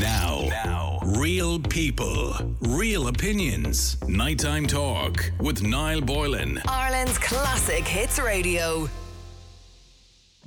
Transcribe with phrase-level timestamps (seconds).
[0.00, 3.98] Now, now, real people, real opinions.
[4.08, 6.62] Nighttime talk with Niall Boylan.
[6.66, 8.88] Ireland's classic hits radio.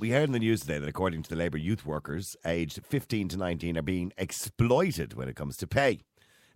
[0.00, 3.28] We heard in the news today that according to the Labour youth workers aged 15
[3.28, 6.00] to 19 are being exploited when it comes to pay.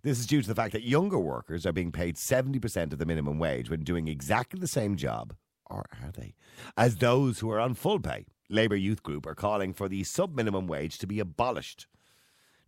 [0.03, 3.05] This is due to the fact that younger workers are being paid 70% of the
[3.05, 5.35] minimum wage when doing exactly the same job,
[5.67, 6.33] or are they,
[6.75, 8.25] as those who are on full pay.
[8.49, 11.87] Labour Youth Group are calling for the sub minimum wage to be abolished.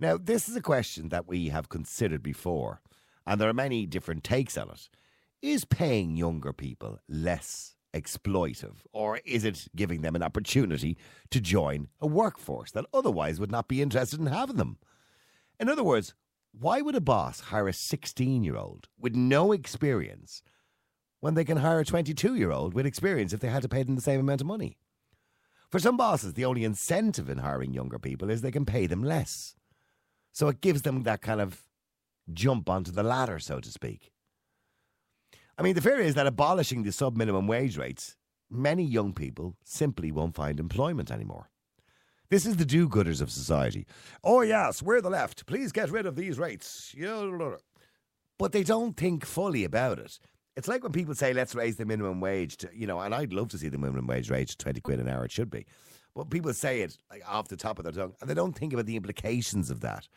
[0.01, 2.81] Now, this is a question that we have considered before,
[3.27, 4.89] and there are many different takes on it.
[5.43, 10.97] Is paying younger people less exploitive, or is it giving them an opportunity
[11.29, 14.79] to join a workforce that otherwise would not be interested in having them?
[15.59, 16.15] In other words,
[16.51, 20.41] why would a boss hire a 16 year old with no experience
[21.19, 23.83] when they can hire a 22 year old with experience if they had to pay
[23.83, 24.77] them the same amount of money?
[25.69, 29.03] For some bosses, the only incentive in hiring younger people is they can pay them
[29.03, 29.55] less.
[30.31, 31.63] So it gives them that kind of
[32.33, 34.11] jump onto the ladder, so to speak.
[35.57, 38.15] I mean, the fear is that abolishing the sub minimum wage rates,
[38.49, 41.49] many young people simply won't find employment anymore.
[42.29, 43.85] This is the do gooders of society.
[44.23, 45.45] Oh, yes, we're the left.
[45.45, 46.95] Please get rid of these rates.
[48.39, 50.17] But they don't think fully about it.
[50.55, 53.33] It's like when people say, let's raise the minimum wage to, you know, and I'd
[53.33, 55.65] love to see the minimum wage raised to 20 quid an hour, it should be.
[56.15, 58.73] But people say it like off the top of their tongue, and they don't think
[58.73, 60.07] about the implications of that.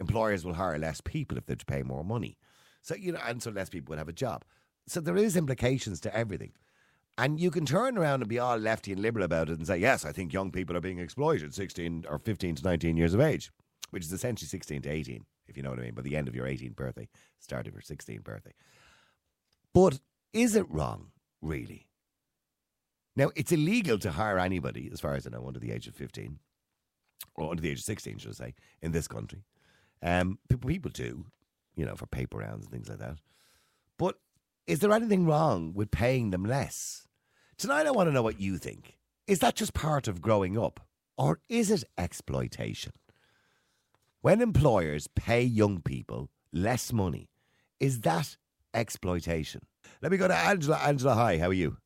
[0.00, 2.36] Employers will hire less people if they pay more money.
[2.82, 4.44] So, you know, and so less people will have a job.
[4.86, 6.52] So there is implications to everything.
[7.16, 9.78] And you can turn around and be all lefty and liberal about it and say,
[9.78, 13.20] yes, I think young people are being exploited 16 or 15 to 19 years of
[13.20, 13.52] age,
[13.90, 16.26] which is essentially 16 to 18, if you know what I mean, by the end
[16.26, 18.52] of your 18th birthday, start of your 16th birthday.
[19.72, 20.00] But
[20.32, 21.86] is it wrong, really?
[23.16, 25.94] Now, it's illegal to hire anybody, as far as I know, under the age of
[25.94, 26.40] 15,
[27.36, 29.44] or under the age of 16, should I say, in this country.
[30.04, 31.24] Um, people, people do,
[31.74, 33.16] you know, for paper rounds and things like that.
[33.98, 34.18] But
[34.66, 37.08] is there anything wrong with paying them less?
[37.56, 38.98] Tonight, I want to know what you think.
[39.26, 40.80] Is that just part of growing up,
[41.16, 42.92] or is it exploitation?
[44.20, 47.30] When employers pay young people less money,
[47.80, 48.36] is that
[48.74, 49.62] exploitation?
[50.02, 50.76] Let me go to Angela.
[50.78, 51.78] Angela, hi, how are you?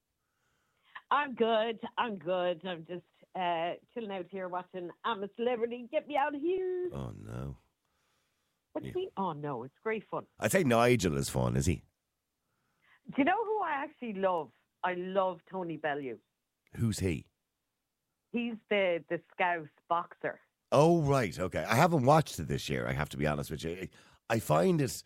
[1.10, 1.78] I'm good.
[1.96, 2.62] I'm good.
[2.66, 3.02] I'm just
[3.36, 5.86] uh, chilling out here watching I'm a Celebrity.
[5.92, 6.90] Get me out of here.
[6.92, 7.56] Oh, no.
[8.78, 9.10] What do you mean?
[9.16, 9.64] Oh, no.
[9.64, 10.24] It's great fun.
[10.38, 11.82] I'd say Nigel is fun, is he?
[13.08, 14.50] Do you know who I actually love?
[14.84, 16.18] I love Tony Bellew.
[16.76, 17.26] Who's he?
[18.32, 20.38] He's the, the Scouse boxer.
[20.70, 21.36] Oh, right.
[21.38, 21.64] Okay.
[21.68, 23.88] I haven't watched it this year, I have to be honest with you.
[24.30, 25.02] I find it.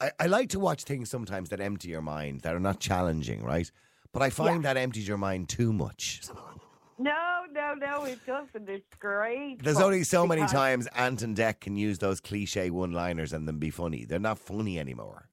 [0.00, 3.42] I, I like to watch things sometimes that empty your mind, that are not challenging,
[3.42, 3.70] right?
[4.12, 4.74] But I find Yeah.
[4.74, 6.20] that empties your mind too much.
[7.00, 8.68] No, no, no, it doesn't.
[8.68, 9.62] It's great.
[9.62, 13.32] There's only so many because- times Ant and Dec can use those cliche one liners
[13.32, 14.04] and then be funny.
[14.04, 15.28] They're not funny anymore.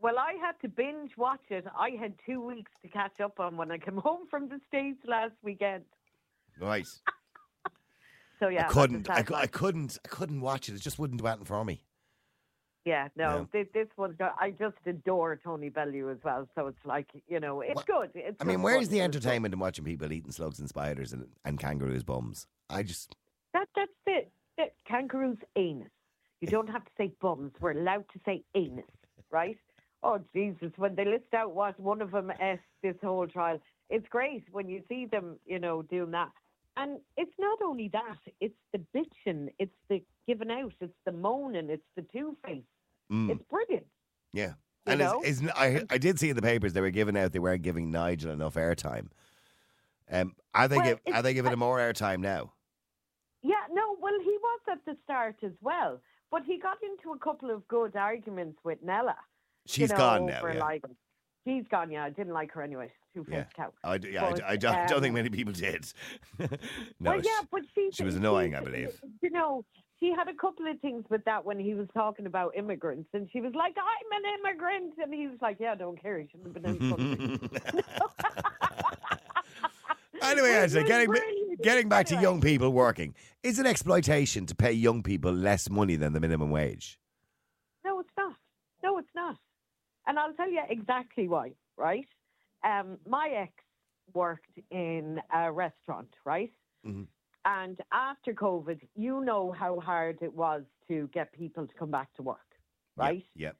[0.00, 1.66] Well, I had to binge watch it.
[1.78, 4.98] I had two weeks to catch up on when I came home from the States
[5.06, 5.84] last weekend.
[6.60, 6.86] Right.
[8.40, 8.66] So, yeah.
[8.66, 9.08] I couldn't.
[9.08, 9.96] I, I couldn't.
[10.04, 10.74] I couldn't watch it.
[10.74, 11.84] It just wouldn't do anything for me.
[12.84, 16.46] Yeah, no, This, this one, I just adore Tony Bellew as well.
[16.54, 18.10] So it's like, you know, it's good.
[18.14, 21.58] It's I mean, where's the entertainment in watching people eating slugs and spiders and, and
[21.58, 22.46] kangaroos' bums?
[22.68, 23.16] I just.
[23.54, 24.30] That, that's it.
[24.58, 25.88] That kangaroo's anus.
[26.40, 27.52] You don't have to say bums.
[27.58, 28.84] We're allowed to say anus,
[29.30, 29.56] right?
[30.02, 30.70] Oh, Jesus.
[30.76, 33.58] When they list out what one of them ate this whole trial,
[33.88, 36.32] it's great when you see them, you know, doing that.
[36.76, 41.70] And it's not only that, it's the bitching, it's the giving out, it's the moaning,
[41.70, 42.64] it's the two face.
[43.12, 43.86] Mm, It's brilliant.
[44.32, 44.52] yeah.
[44.86, 47.32] you And is, is, I, I did see in the papers they were giving out
[47.32, 49.08] they weren't giving Nigel enough airtime.
[50.10, 52.52] Um, are they well, give, are they giving him more airtime now?
[53.42, 56.00] Yeah, no, well, he was at the start as well,
[56.30, 59.16] but he got into a couple of good arguments with Nella.
[59.66, 60.46] She's you know, gone now.
[60.46, 60.58] Yeah.
[60.60, 60.82] Like,
[61.46, 62.04] she's gone, yeah.
[62.04, 62.90] I didn't like her anyway.
[63.14, 63.44] Two faced Yeah.
[63.54, 63.72] cow.
[63.82, 65.86] I, d- yeah, But, I don't, I don't think um, many people did.
[66.38, 66.48] no,
[67.00, 68.98] well, yeah, but she she was annoying, I believe.
[69.22, 69.64] You know,
[70.00, 73.28] she had a couple of things with that when he was talking about immigrants, and
[73.32, 76.24] she was like, "I'm an immigrant," and he was like, "Yeah, I don't care.
[76.30, 77.84] Shouldn't have been in the country."
[80.22, 81.08] anyway, Angela, getting
[81.62, 85.96] getting back to young people working, is it exploitation to pay young people less money
[85.96, 86.98] than the minimum wage?
[87.84, 88.34] No, it's not.
[88.82, 89.36] No, it's not.
[90.06, 92.06] And I'll tell you exactly why, right?
[92.62, 93.52] Um, my ex
[94.12, 96.52] worked in a restaurant, right?
[96.84, 97.06] Mhm.
[97.44, 102.14] And after COVID, you know how hard it was to get people to come back
[102.14, 102.38] to work,
[102.96, 103.24] right?
[103.36, 103.56] Yep.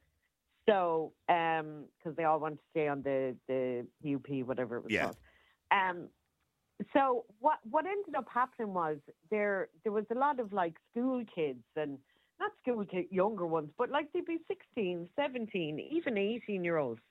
[0.67, 5.03] So, because they all want to stay on the the PUP, whatever it was Yeah.
[5.03, 5.17] called.
[5.71, 6.09] Um,
[6.93, 8.97] so what what ended up happening was
[9.29, 11.99] there there was a lot of like school kids and
[12.39, 17.01] not school kids, younger ones, but like they'd be 16, 17, even 18 year olds.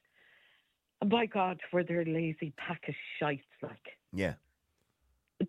[1.00, 3.99] And by God, were they lazy pack of shites, like.
[4.12, 4.35] Yeah.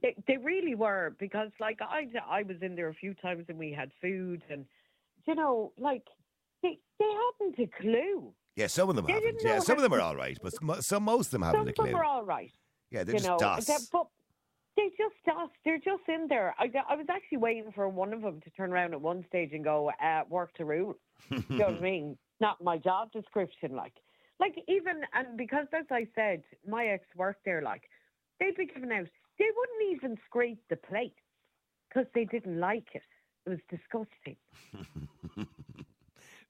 [0.01, 3.57] They, they really were because, like, I, I was in there a few times and
[3.57, 4.65] we had food, and
[5.27, 6.03] you know, like
[6.63, 7.06] they they
[7.39, 8.33] hadn't a clue.
[8.56, 9.42] Yeah, some of them They haven't.
[9.44, 11.80] Yeah, some of them are all right, but some, some most of them Some haven't
[11.80, 11.94] of a clue.
[11.94, 12.51] were all right,
[12.92, 13.38] Yeah, they're just know.
[13.38, 13.68] dust.
[13.68, 14.07] They're- but
[14.77, 15.51] they just dust.
[15.63, 16.53] They're just in there.
[16.59, 19.51] I, I was actually waiting for one of them to turn around at one stage
[19.53, 20.95] and go, uh, "Work to rule."
[21.30, 22.18] you know what I mean?
[22.41, 23.94] Not my job description, like,
[24.39, 27.62] like even and because as I said, my ex worked there.
[27.62, 27.83] Like,
[28.39, 29.07] they'd be giving out.
[29.38, 31.16] They wouldn't even scrape the plate
[31.90, 33.04] because they didn't like it.
[33.46, 34.38] It was disgusting.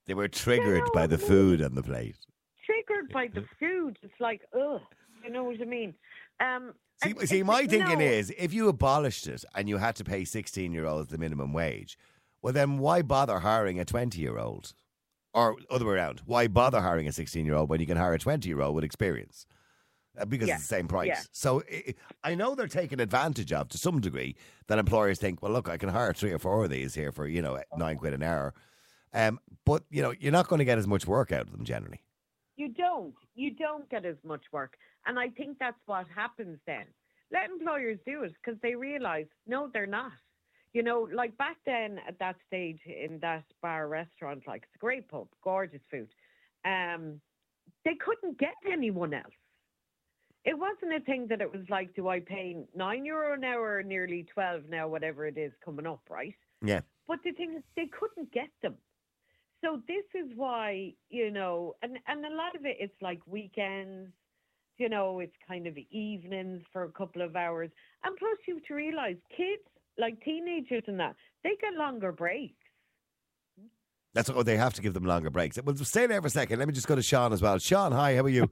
[0.06, 2.16] They were triggered know, by the food on the plate.
[2.64, 3.98] Triggered by the food.
[4.02, 4.80] It's like, ugh.
[5.24, 5.94] You know what I mean?
[6.40, 9.96] Um, See, and- see, my thinking no, is if you abolished it and you had
[9.96, 11.98] to pay 16 year olds the minimum wage,
[12.40, 14.72] well, then why bother hiring a 20 year old?
[15.34, 18.14] Or other way around, why bother hiring a 16 year old when you can hire
[18.14, 19.44] a 20 year old with experience?
[20.18, 21.08] Uh, Because Yeah, it's the same price.
[21.08, 21.20] yeah.
[21.32, 24.36] So i I know they're taking advantage of to some degree
[24.66, 27.26] that employers think, well, look, I can hire three or four of these here for,
[27.26, 28.54] you know, nine quid an hour.
[29.14, 31.64] Um, but, you know, you're not going to get as much work out of them
[31.64, 32.02] generally.
[32.56, 33.14] You don't.
[33.34, 34.76] You don't get as much work.
[35.06, 36.86] And I think that's what happens then.
[37.30, 40.12] Let employers do it because they realise, no, they're not.
[40.72, 44.78] You know, like back then at that stage in that bar restaurant, like it's a
[44.78, 46.08] great pub, gorgeous food.
[46.64, 47.20] Um,
[47.84, 49.32] they couldn't get anyone else.
[50.46, 53.78] It wasn't a thing that it was like, do I pay nine euro an hour
[53.78, 56.36] or nearly 12 now, whatever it is coming up, right?
[56.62, 56.80] Yeah.
[57.08, 58.76] But the thing is, they couldn't get them.
[59.64, 64.12] So this is why, you know, and, and a lot of it, it's like weekends,
[64.78, 67.70] you know, it's kind of evenings for a couple of hours.
[68.04, 69.62] And plus, you have to realize kids,
[69.98, 72.54] like teenagers and that, they get longer breaks.
[74.14, 75.58] That's oh, they have to give them longer breaks.
[75.62, 76.60] Well, stay there for a second.
[76.60, 77.58] Let me just go to Sean as well.
[77.58, 78.48] Sean, hi, how are you?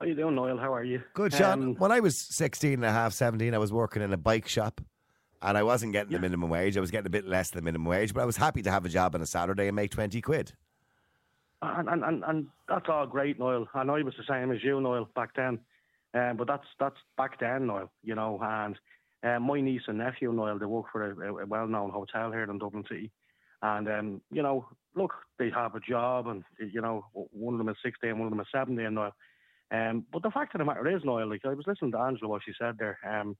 [0.00, 0.58] How you doing, Noel?
[0.58, 1.02] How are you?
[1.14, 1.62] Good, Sean.
[1.62, 4.46] Um, when I was 16 and a half, 17, I was working in a bike
[4.46, 4.80] shop
[5.42, 6.76] and I wasn't getting the minimum wage.
[6.76, 8.70] I was getting a bit less than the minimum wage, but I was happy to
[8.70, 10.52] have a job on a Saturday and make 20 quid.
[11.62, 13.66] and, and, and, and that's all great, Noel.
[13.74, 15.58] And I was the same as you, Noel, back then.
[16.14, 18.38] Um, but that's that's back then, Noel, you know.
[18.40, 18.78] And
[19.24, 22.58] uh, my niece and nephew, Noel, they work for a, a well-known hotel here in
[22.58, 23.10] Dublin City.
[23.62, 27.68] And, um, you know, look, they have a job and, you know, one of them
[27.68, 29.12] is 16, one of them is 17, Noel.
[29.70, 32.28] Um, but the fact of the matter is, Noel, like I was listening to Angela,
[32.28, 32.98] what she said there.
[33.06, 33.36] Um,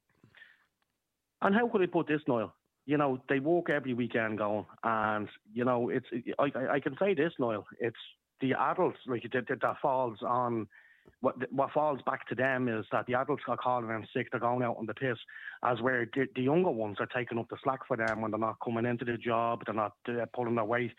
[1.40, 2.54] and how could I put this, Noel?
[2.86, 6.06] You know, they walk every weekend going, and you know, it's.
[6.38, 7.66] I, I, can say this, Noel.
[7.80, 7.96] It's
[8.40, 10.66] the adults like that, that, that falls on.
[11.20, 14.28] What what falls back to them is that the adults are calling them sick.
[14.30, 15.18] They're going out on the piss,
[15.64, 18.40] as where the, the younger ones are taking up the slack for them when they're
[18.40, 19.62] not coming into the job.
[19.66, 20.92] They're not uh, pulling their weight.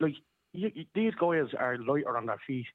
[0.00, 0.14] Like
[0.52, 2.66] you- these guys are lighter on their feet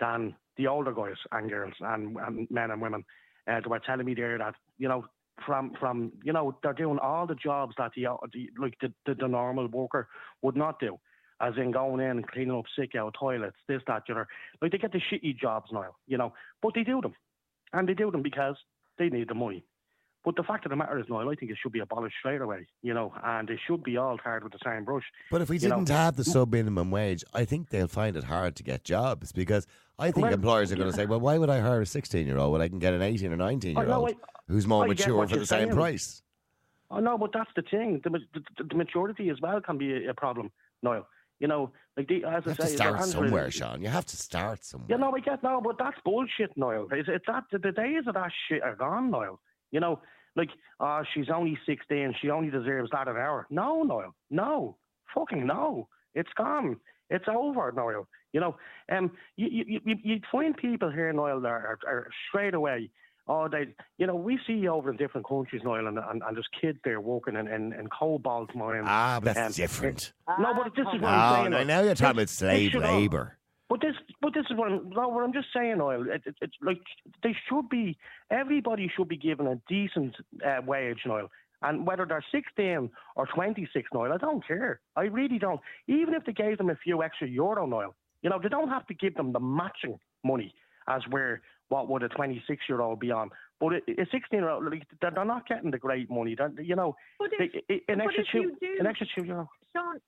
[0.00, 3.04] than the older guys and girls and, and men and women.
[3.46, 5.04] Uh, they were telling me there that you know
[5.46, 9.14] from from you know they're doing all the jobs that the, the like the, the
[9.14, 10.08] the normal worker
[10.42, 10.98] would not do,
[11.40, 14.28] as in going in and cleaning up sick out toilets, this that the other.
[14.60, 16.32] Like they get the shitty jobs now, you know,
[16.62, 17.14] but they do them,
[17.72, 18.56] and they do them because
[18.98, 19.64] they need the money.
[20.22, 22.42] But the fact of the matter is, Noel, I think it should be abolished straight
[22.42, 25.04] away, you know, and it should be all tarred with the same brush.
[25.30, 28.54] But if we didn't have the sub minimum wage, I think they'll find it hard
[28.56, 29.66] to get jobs because
[29.98, 32.26] I think Well, employers are going to say, well, why would I hire a 16
[32.26, 34.14] year old when I can get an 18 or 19 year old
[34.48, 35.74] who's more I mature for the same saying.
[35.74, 36.22] price?
[36.90, 38.00] Oh no, but that's the thing.
[38.02, 40.50] The, the, the maturity as well can be a, a problem,
[40.82, 41.06] Noel.
[41.38, 43.80] You know, like the, as You I have to say, start they're somewhere, Sean.
[43.80, 44.88] You have to start somewhere.
[44.90, 46.88] You know, I get no, but that's bullshit, Noel.
[46.92, 49.40] It's, it's that the, the days of that shit are gone, Noel.
[49.72, 50.00] You know,
[50.36, 50.50] like,
[50.80, 52.14] oh, she's only sixteen.
[52.20, 53.46] She only deserves that an hour.
[53.50, 54.14] No, Noel.
[54.30, 54.76] No,
[55.14, 55.88] fucking no.
[56.14, 56.76] It's gone.
[57.08, 58.06] It's over, Noel.
[58.32, 58.56] You know,
[58.92, 62.90] um, you you you you'd find people here, Noel, that are, are straight away.
[63.28, 66.48] Oh, they, you know, we see over in different countries, Noel, and, and, and there's
[66.60, 68.86] kids there working in, in, in cobalt mines.
[68.88, 70.12] ah, but that's Um, different.
[70.40, 71.50] no, but this is what Oh, I'm saying.
[71.50, 71.66] now, Noel.
[71.66, 73.36] now you're talking about slave this all- labour.
[73.70, 76.04] But this, but this is what I'm, no, what I'm just saying, Oil.
[76.10, 76.80] It, it, it's like
[77.22, 77.96] they should be.
[78.28, 81.30] Everybody should be given a decent uh, wage, Noel.
[81.62, 84.80] And whether they're 16 or 26, Noel, I don't care.
[84.96, 85.60] I really don't.
[85.86, 88.86] Even if they gave them a few extra euro, Noel, you know, they don't have
[88.88, 90.52] to give them the matching money
[90.88, 93.30] as where what would a 26 year old be on.
[93.60, 96.34] But a 16 year old, like, they're not getting the great money.
[96.36, 99.48] They're, you know, But if, they, an extra if two, an extra two euro.
[99.76, 100.00] Sean,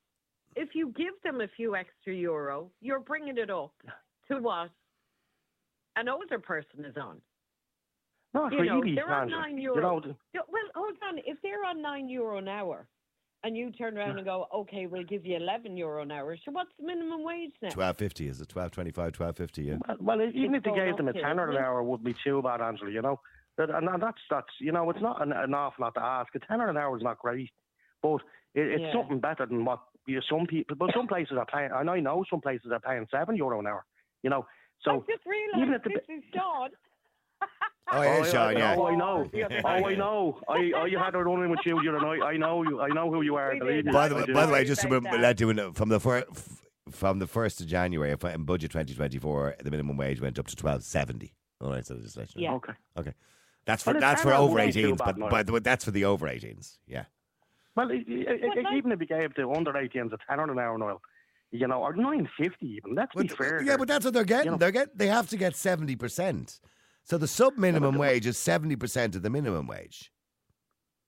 [0.56, 3.72] if you give them a few extra euro, you're bringing it up
[4.28, 4.70] to what
[5.96, 7.20] an older person is on.
[8.34, 9.40] No, You know, really, they're on Angela.
[9.42, 10.00] nine You know,
[10.34, 11.18] Well, hold on.
[11.26, 12.86] If they're on nine euro an hour,
[13.44, 16.36] and you turn around and go, okay, we'll give you 11 euro an hour.
[16.44, 17.70] So what's the minimum wage now?
[17.70, 18.48] Twelve fifty is it?
[18.48, 19.64] Twelve twenty five, twelve fifty.
[19.64, 19.78] Yeah.
[19.88, 22.14] Well, well even if they going gave them a here, tenner an hour, wouldn't be
[22.24, 22.90] too bad, Angela.
[22.90, 23.20] You know,
[23.58, 26.32] and, and that's that's you know, it's not an, an awful lot to ask.
[26.36, 27.50] A tenner an hour is not great,
[28.00, 28.18] but
[28.54, 28.92] it, it's Yeah.
[28.92, 30.76] something better than what you know, some people.
[30.76, 31.70] But some places are paying.
[31.74, 33.84] And I know some places are paying seven euro an hour.
[34.22, 34.46] You know,
[34.82, 36.70] so I so just even realised at the this is Sean.
[37.94, 38.56] Oh, yeah, oh, I- Sean.
[38.56, 38.74] I, Yeah.
[38.78, 39.30] Oh, I know.
[39.64, 40.40] oh, I know.
[40.48, 42.22] I, I had a run in with you the other night.
[42.22, 42.80] I know you.
[42.80, 43.52] I know who you are.
[43.52, 45.36] We Believe By the way, by the way, Sorry just to about remember, that.
[45.36, 49.18] doing from the fir- f- from the first of January if- in budget twenty twenty
[49.18, 51.34] four, the minimum wage went up to twelve seventy.
[51.60, 52.50] All right, so just let you know.
[52.50, 52.56] Yeah.
[52.56, 52.72] Okay.
[52.98, 53.12] Okay,
[53.66, 55.30] that's for Well, that's for better over than too eighteens, bad, but Niall.
[55.30, 56.78] by the way, that's for the over eighteens.
[56.86, 57.04] Yeah.
[57.76, 60.58] Well, i i i like- even if you gave the under 18s a tenner an
[60.58, 61.00] hour, oil,
[61.50, 62.94] you know, or nine fifty even.
[62.94, 63.62] Let's be But- fair.
[63.62, 64.52] yeah, but that's what they're getting.
[64.52, 64.58] know.
[64.58, 66.60] They're get they have to get seventy percent.
[67.04, 70.10] So the sub minimum wage is seventy percent of the minimum wage.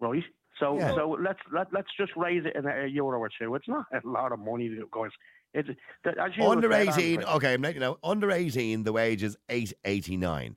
[0.01, 0.25] right.
[0.61, 0.95] So Yeah.
[0.95, 3.55] so let's let, let's just raise it in a euro or two.
[3.57, 5.11] It's not a lot of money, guys.
[5.53, 5.69] It's
[6.05, 7.99] that- as you Under eighteen, Andrew, okay, I'm letting you know.
[8.05, 10.57] Under eighteen, the wage is eight eighty nine.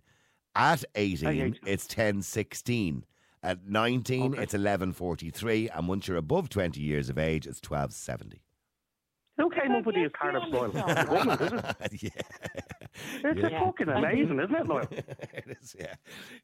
[0.55, 1.59] At eighteen, 18.
[1.65, 3.05] it's ten sixteen.
[3.47, 4.43] At nineteen, Okay.
[4.43, 8.41] it's eleven forty three, and once you're above twenty years of age, it's twelve seventy.
[9.37, 10.71] Who came up with these kind of yeah, Noel?
[10.73, 10.93] yeah.
[11.03, 12.03] The government, is it?
[12.15, 12.21] yeah.
[13.23, 13.63] It's Yeah.
[13.63, 14.87] fucking amazing, isn't it, Noel?
[14.91, 15.93] it is, yeah.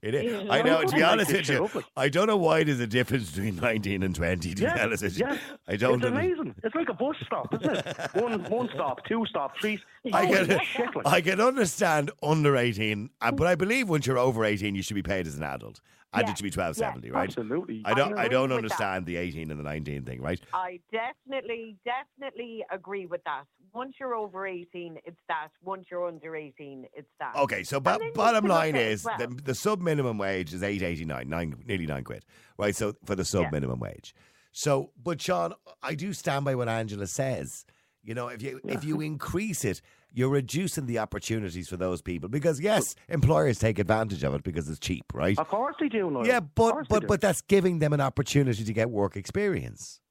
[0.01, 0.43] It is.
[0.43, 0.51] Yeah.
[0.53, 1.67] I know, to be honest with you,
[1.97, 5.03] I don't know why there's a difference between 19 and 20, to Yeah, be honest
[5.03, 5.25] with you.
[5.27, 5.37] yeah.
[5.67, 6.55] I don't It's under- amazing.
[6.63, 7.97] It's like a bus stop, isn't it?
[8.13, 9.77] one one stop, two stop, three.
[10.13, 10.89] I Holy can.
[11.05, 14.93] I can understand under 18, uh, but I believe once you're over 18, you should
[14.95, 15.81] be paid as an adult.
[16.13, 17.27] And Yeah, it should be 1270, right?
[17.29, 17.81] Absolutely.
[17.85, 20.39] I don't, I don't understand the 18 and the 19 thing, right?
[20.53, 23.45] I definitely, definitely agree with that.
[23.73, 25.49] Once you're over 18, it's that.
[25.63, 27.35] Once you're under 18, it's that.
[27.35, 29.17] Okay, so you bottom line is well.
[29.17, 32.23] the, the sub minimum wage is eight eighty nine, nine nearly nine quid,
[32.59, 32.75] right?
[32.75, 33.49] So for the sub Yeah.
[33.51, 34.13] minimum wage.
[34.51, 37.65] So, but Sean, I do stand by what Angela says.
[38.03, 39.81] You know, if you if you increase it,
[40.11, 44.69] you're reducing the opportunities for those people because yes, employers take advantage of it because
[44.69, 45.37] it's cheap, right?
[45.39, 46.27] Of course they do, Noel.
[46.27, 50.01] Yeah, but but but that's giving them an opportunity to get work experience.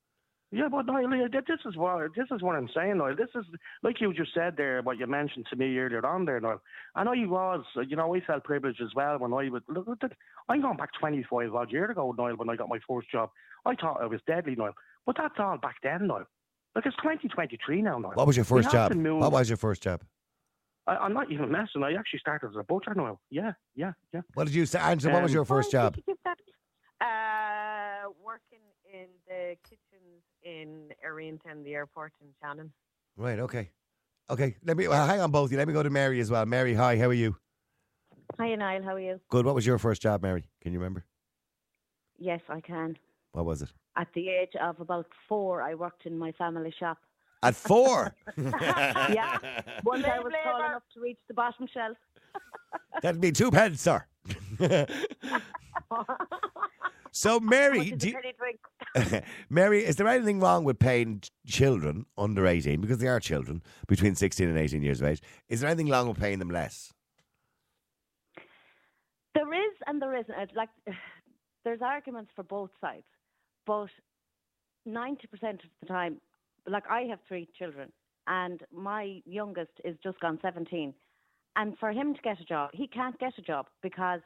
[0.54, 3.16] Yeah, but Niall, this is what this is what I'm saying, Niall.
[3.16, 3.46] This is
[3.82, 6.60] like you just said there, what you mentioned to me earlier on there, Niall.
[6.94, 9.62] And I was, uh, you know, I felt privileged as well when I was.
[9.68, 9.88] Look,
[10.50, 13.30] I'm going back 25 odd years ago, Niall, when I got my first job.
[13.64, 14.74] I thought I was deadly, Niall.
[15.06, 16.26] But that's all back then, Niall.
[16.74, 18.12] Like it's 2023 now, Niall.
[18.14, 18.92] What was your first have job?
[18.92, 19.20] to move.
[19.20, 20.02] What was your first job?
[20.86, 21.82] I, I'm not even messing.
[21.82, 23.20] I actually started as a butcher, Niall.
[23.30, 24.22] Yeah, yeah, yeah.
[24.34, 25.12] What did you say, Angela?
[25.14, 25.96] what was Um, your first Why job?
[26.06, 26.38] you that?
[27.00, 28.60] Uh, working
[28.92, 32.72] in the kitchens in Ariantown, the airport in Shannon.
[33.16, 33.38] Right.
[33.38, 33.70] Okay.
[34.30, 34.56] Okay.
[34.64, 35.58] Let me well, hang on, both of you.
[35.58, 36.46] Let me go to Mary as well.
[36.46, 36.96] Mary, hi.
[36.96, 37.36] How are you?
[38.38, 38.82] Hi, Niall.
[38.82, 39.20] How are you?
[39.28, 39.44] Good.
[39.44, 40.44] What was your first job, Mary?
[40.62, 41.04] Can you remember?
[42.18, 42.96] Yes, I can.
[43.32, 43.72] What was it?
[43.96, 46.98] At the age of about four, I worked in my family shop.
[47.42, 48.14] At four.
[48.36, 49.38] Yeah.
[49.84, 51.96] Once I was tall enough to reach the bottom shelf.
[53.02, 54.04] That'd be two pence, sir.
[57.10, 59.24] so, Mary, is do you, drink.
[59.50, 64.14] Mary, is there anything wrong with paying children under eighteen because they are children between
[64.14, 65.20] sixteen and eighteen years of age?
[65.48, 66.92] Is there anything wrong with paying them less?
[69.34, 70.54] There is and there isn't.
[70.54, 70.68] Like,
[71.64, 73.04] there's arguments for both sides,
[73.66, 73.88] but
[74.88, 76.20] 90% of the time,
[76.66, 77.92] like I have three children,
[78.26, 80.94] and my youngest is just gone 17.
[81.56, 84.20] And for him to get a job, he can't get a job because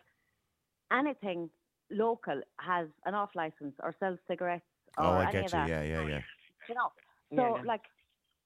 [0.93, 1.51] anything
[1.91, 4.65] local has an off license or sells cigarettes
[4.97, 5.51] or oh, I any get of you.
[5.51, 5.69] that.
[5.69, 6.21] Yeah, yeah, yeah.
[6.69, 6.93] You know,
[7.35, 7.63] so yeah.
[7.65, 7.83] like,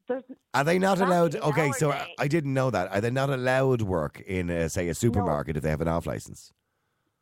[0.08, 1.36] there's Are they not allowed?
[1.36, 2.90] Okay, so day- I didn't know that.
[2.92, 6.06] Are they not allowed work in, uh, say, a supermarket if they have an off
[6.06, 6.52] license?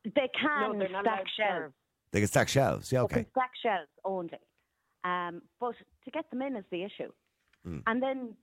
[0.05, 1.75] they No, can they're not stack allowed shelves.
[2.09, 2.13] Serve.
[2.13, 2.93] They can stack shelves.
[2.93, 3.15] Yeah, They okay.
[3.25, 4.39] can stack shelves only.
[5.05, 5.75] Um, but
[6.05, 7.13] to get them in is the issue.
[7.67, 7.83] Mm.
[7.87, 8.35] And then,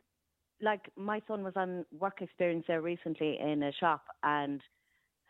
[0.62, 4.62] like, my son was on work experience there recently in a shop, and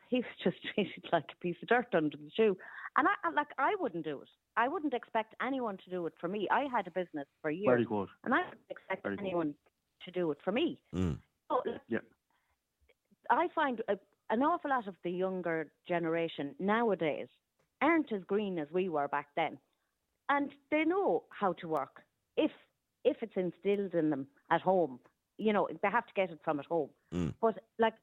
[0.10, 2.58] he was just treated like a piece of dirt under the shoe.
[2.98, 4.30] And I, I like, I wouldn't do it.
[4.56, 6.48] I wouldn't expect anyone to do it for me.
[6.50, 8.08] I had a business for years, Very good.
[8.24, 9.26] and I wouldn't expect Very good.
[9.26, 9.54] anyone
[10.06, 10.80] to do it for me.
[10.96, 11.18] Mm.
[11.50, 12.00] So, Yeah.
[13.30, 13.98] I find a,
[14.30, 17.28] an awful lot of the younger generation nowadays
[17.82, 19.58] aren't as green as we were back then,
[20.30, 22.02] and they know how to work
[22.38, 22.52] if
[23.04, 25.00] if it's instilled in them at home.
[25.38, 26.90] You know, they have to get it from at home.
[27.14, 27.34] Mm.
[27.42, 27.94] But like,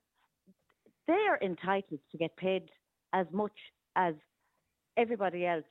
[1.09, 2.71] they are entitled to get paid
[3.12, 3.59] as much
[3.97, 4.14] as
[4.97, 5.64] everybody else.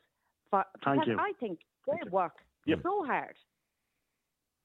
[0.49, 1.17] For Thank because you.
[1.19, 2.33] I think they Thank work
[2.65, 2.79] Yep.
[2.83, 3.35] so hard,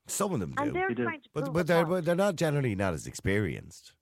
[0.06, 0.62] Some of them do.
[0.62, 1.04] and they're You do.
[1.04, 3.92] to But but they're but they're not generally not as experienced.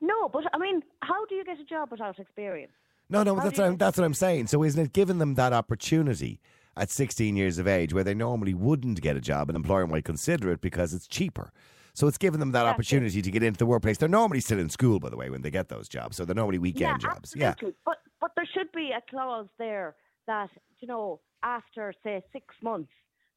[0.00, 2.72] No, but I mean, how do you get a job without experience?
[3.10, 4.48] No, no, How that's what I'm, that's what I'm saying.
[4.48, 6.40] So isn't it giving them that opportunity
[6.78, 9.50] at 16 years of age where they normally wouldn't get a job.
[9.50, 11.50] An employer might consider it because it's cheaper.
[11.92, 12.74] So it's given them that That's it.
[12.74, 13.98] opportunity to get into the workplace.
[13.98, 16.16] They're normally still in school, by the way, when they get those jobs.
[16.16, 17.34] So they're normally weekend yeah, jobs.
[17.36, 17.48] Yeah.
[17.50, 17.78] Absolutely.
[17.84, 19.96] But but there should be a clause there
[20.28, 22.90] that you know after say six months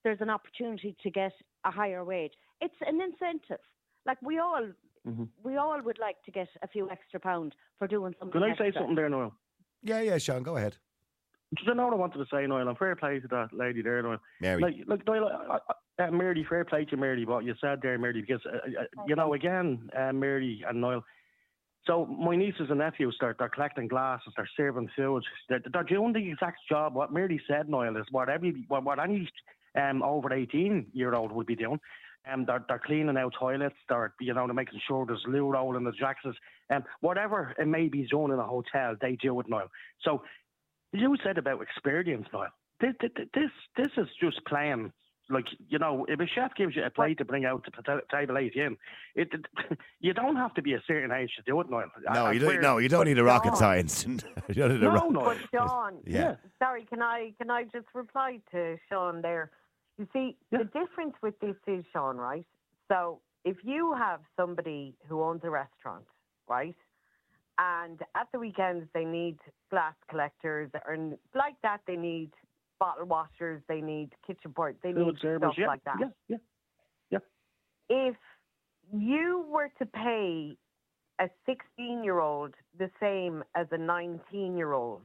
[0.04, 1.32] there's an opportunity to get
[1.66, 2.34] a higher wage.
[2.60, 3.64] It's an incentive.
[4.06, 4.68] Like we all
[5.08, 5.24] Mm-hmm.
[5.42, 8.40] we all would like to get a few extra pound for doing something.
[8.40, 9.34] Can I say something there, Noel?
[9.84, 10.78] Yeah, yeah, Sean, go ahead.
[11.56, 12.68] Do you know what I wanted to say, Noel?
[12.68, 14.20] I'm fair play to that lady there, Noel.
[14.40, 14.62] Mary.
[14.62, 15.58] Like, like Noel, I,
[16.00, 19.04] I, uh, Mary, fair play to Mary, what you said there, Mary, because, uh, uh,
[19.06, 21.04] you know, again, uh, Mary and Noel,
[21.86, 26.14] so my nieces and nephews, they're, they're collecting glasses, they're serving food, they're, they're doing
[26.14, 26.96] the exact job.
[26.96, 29.28] What Mary said, Noel, is what every, what, what any
[29.76, 31.80] um, over 18 year old would be doing.
[32.32, 35.76] Um, they're, they're cleaning out toilets, they're, you know, they're making sure there's loo roll
[35.76, 36.38] in the jackets,
[36.70, 39.72] um, whatever it may be done in a hotel, they do it, Noel.
[40.04, 40.22] So
[40.94, 42.50] you said about experience, Noel.
[42.80, 44.92] This, this, this is just playing.
[45.30, 48.02] Like you know, if a chef gives you a plate to bring out to pota-
[48.12, 48.76] table eighteen,
[49.16, 51.86] it, it you don't have to be a certain age to do it, Noel.
[52.14, 52.62] no, And you don't.
[52.62, 53.56] No, you don't need a rocket Sean.
[53.56, 54.06] science.
[54.50, 55.22] you don't need a No, ro- no.
[55.22, 56.36] But Sean, Yeah.
[56.60, 59.52] sorry, can I can I just reply to Sean there?
[59.98, 62.46] You see, the difference with this is Sean, right?
[62.88, 66.06] So if you have somebody who owns a restaurant,
[66.48, 66.76] right,
[67.60, 69.38] and at the weekends they need
[69.70, 72.32] glass collectors and like that, they need
[72.80, 75.98] bottle washers, they need kitchen port, they need servers, stuff yeah, like that.
[76.00, 77.20] Yeah, Yeah,
[77.90, 78.08] yeah.
[78.10, 78.16] if
[78.92, 80.58] you were to pay
[81.20, 85.04] a 16 year old the same as a 19 year old,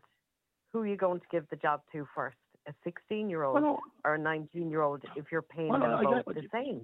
[0.73, 2.37] who are you going to give the job to first?
[2.69, 5.81] A 16 year old Well, no, or a 19 year old if you're paying Well,
[5.81, 6.81] them I both what the you- same?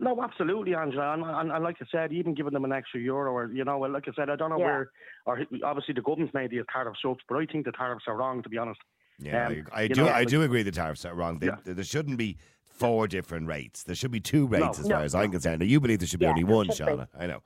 [0.00, 1.12] No, absolutely, Angela.
[1.14, 3.78] And, and, and like I said, even giving them an extra euro, or you know,
[3.78, 4.64] well, like I said, I don't know Yeah.
[4.64, 4.90] where,
[5.26, 8.42] or obviously the government's made these tariffs up, but I think the tariffs are wrong,
[8.42, 8.80] to be honest.
[9.20, 10.02] Yeah, Um, I, I do.
[10.02, 11.38] know, I like- do agree the tariffs are wrong.
[11.38, 11.56] They, Yeah.
[11.64, 13.84] There shouldn't be four different rates.
[13.84, 14.96] There should be two rates, as No.
[14.96, 15.60] far as I'm concerned.
[15.60, 16.84] Now, you believe there should be Yeah, only one, should.
[16.88, 17.06] Shauna.
[17.16, 17.42] I know,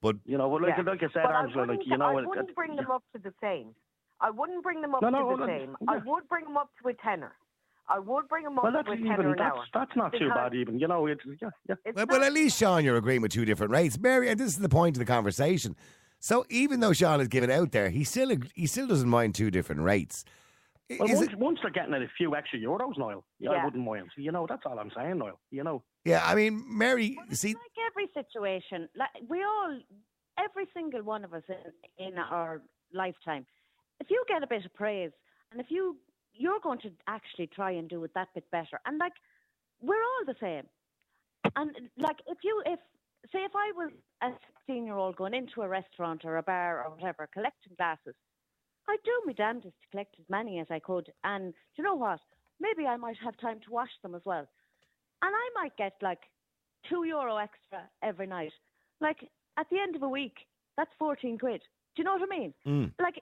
[0.00, 0.84] but You know, well, like, Yeah.
[0.84, 2.88] like I said, But I Angela, like you know, I it- wouldn't it- bring them
[2.92, 3.74] up to the same.
[4.20, 5.76] I wouldn't bring them up No, no, to well, the then- same.
[5.88, 7.32] I would bring them up to a tenner.
[7.88, 9.64] I would bring them up Well, that's to a even an that's hour.
[9.74, 10.78] that's not too bad, even.
[10.78, 11.74] You know, it's yeah, yeah.
[11.84, 14.28] It's well, not- well, at least Sean, you're agreeing with two different rates, Mary.
[14.28, 15.74] And this is the point of the conversation.
[16.20, 19.50] So even though Sean is giving out there, he still he still doesn't mind two
[19.50, 20.24] different rates.
[20.98, 24.10] Well, once, it- once they're getting a few extra euros, Niall, yeah, I wouldn't mind.
[24.16, 25.40] You know, that's all I'm saying, Niall.
[25.50, 27.16] You know, yeah, I mean, Mary.
[27.32, 27.56] See, like
[27.90, 29.78] every situation, like we all,
[30.38, 31.42] every single one of us
[31.98, 32.60] in, in our
[32.92, 33.46] lifetime,
[34.00, 35.12] if you get a bit of praise
[35.52, 35.96] and if you
[36.32, 39.12] you're going to actually try and do it that bit better, and like
[39.80, 40.64] we're all the same,
[41.56, 42.78] and like if you if
[43.32, 43.90] say if I was
[44.22, 44.30] a
[44.66, 48.14] 16 year old going into a restaurant or a bar or whatever collecting glasses,
[48.88, 51.96] I'd do my damnedest to collect as many as I could, and do you know
[51.96, 52.20] what?
[52.60, 54.46] Maybe I might have time to wash them as well,
[55.22, 56.20] and I might get like
[56.88, 58.52] two euro extra every night.
[59.00, 60.36] Like at the end of a week,
[60.76, 61.62] that's fourteen quid.
[61.96, 62.54] Do you know what I mean?
[62.66, 62.92] Mm.
[63.00, 63.20] Like,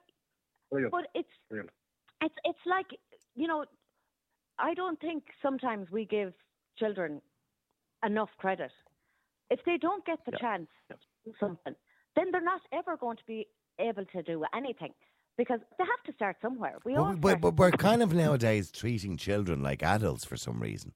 [0.71, 0.91] Brilliant.
[0.91, 1.69] but it's Brilliant.
[2.21, 2.87] it's it's like
[3.35, 3.65] you know,
[4.57, 6.33] I don't think sometimes we give
[6.77, 7.21] children
[8.05, 8.71] enough credit.
[9.49, 10.39] If they don't get the Yeah.
[10.39, 10.95] chance Yeah.
[10.97, 11.75] to do something,
[12.15, 13.47] then they're not ever going to be
[13.79, 14.93] able to do anything
[15.37, 16.77] because they have to start somewhere.
[16.85, 20.35] We all but, but, start but we're kind of nowadays treating children like adults for
[20.37, 20.93] some reason.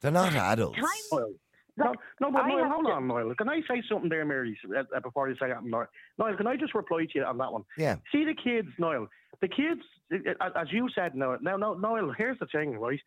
[0.00, 0.76] They're not adults.
[0.78, 0.84] Time-
[1.20, 1.34] Niall.
[1.78, 3.34] No, Like, no, but Niall, hold to- on, Niall.
[3.36, 5.86] Can I say something there, Mary, uh, before you say that, Niall?
[6.18, 7.64] Niall, can I just reply to you on that one?
[7.76, 7.96] Yeah.
[8.12, 9.08] See the kids, Niall.
[9.40, 11.38] The kids, as you said, Niall.
[11.42, 12.12] Now, no, Niall.
[12.16, 13.00] Here's the thing, right?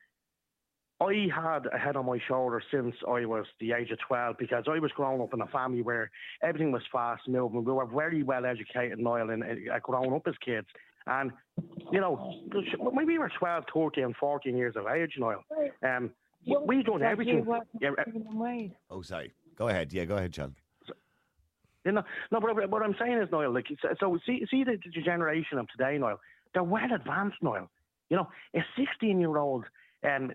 [1.01, 4.65] I had a head on my shoulder since I was the age of 12 because
[4.69, 6.12] I was growing up in a family where
[6.43, 7.63] everything was fast moving.
[7.63, 10.67] We were very well educated, Niall, and uh, growing up as kids.
[11.08, 11.32] And,
[11.91, 12.41] you know,
[12.77, 15.43] when we were 12, 13, 14 years of age, Niall,
[15.84, 16.12] um,
[16.45, 17.45] we done everything.
[17.82, 17.91] Yeah,
[18.89, 19.34] Oh, sorry.
[19.56, 19.91] Go ahead.
[19.93, 20.56] Yeah, go ahead, John.
[21.86, 24.78] You know, no, but what I'm saying is, Niall, like, so, so see, see the,
[24.93, 26.19] the generation of today, Niall,
[26.54, 27.69] they're well advanced, Niall.
[28.10, 29.65] You know, a 16 year old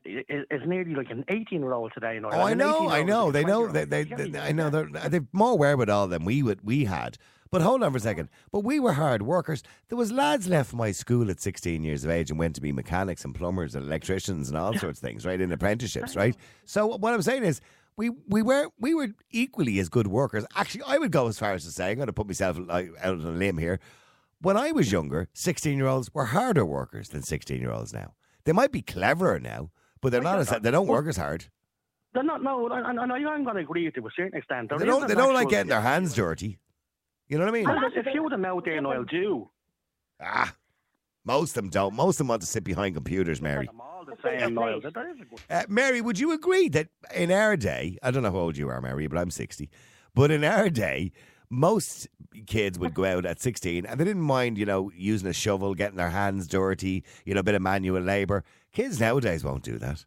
[0.05, 2.33] is, is nearly like an 18 year old today, Niall.
[2.35, 3.31] Oh, I know, I know.
[3.33, 3.63] They know.
[3.69, 3.91] 20-year-old.
[3.91, 4.71] They, they, they- I know.
[4.71, 7.17] They're they've more wherewithal than we would we had.
[7.51, 8.31] But hold on for a second.
[8.51, 9.63] But we were hard workers.
[9.89, 12.73] There was lads left my school at 16 years of age and went to be
[12.73, 15.41] mechanics and plumbers and electricians and all sorts of things, right?
[15.41, 16.37] In apprenticeships, right?
[16.65, 17.61] So what I'm saying is.
[17.97, 20.45] We, we were we were equally as good workers.
[20.57, 22.69] Actually, I would go as far as to say I'm going to put myself out
[22.69, 23.79] on a limb here.
[24.41, 28.15] When I was younger, 16 year olds were harder workers than 16 year olds now.
[28.45, 31.47] They might be cleverer now, but they're not as they don't work as hard.
[32.13, 34.39] They're not, no, and, and I am going to agree with you to a certain
[34.39, 34.69] extent.
[34.69, 36.59] There They don't an they don't like getting their hands dirty.
[37.27, 37.65] You know what I mean?
[37.65, 39.51] Well, there's a few of them out there, Niall, do.
[40.23, 40.55] Ah,
[41.25, 41.95] Most of them don't.
[41.95, 43.67] Most of them want to sit behind computers, Mary.
[43.69, 44.81] I'm all the same, Niall.
[44.83, 48.23] That is a good- Uh, Mary, would you agree that in our day, I don't
[48.23, 49.69] know how old you are, Mary, but I'm 60,
[50.15, 51.11] but in our day,
[51.55, 52.09] most
[52.47, 55.75] kids would go out at 16 and they didn't mind, you know, using a shovel,
[55.75, 58.45] getting their hands dirty, you know, a bit of manual labour.
[58.73, 60.05] Kids nowadays won't do that.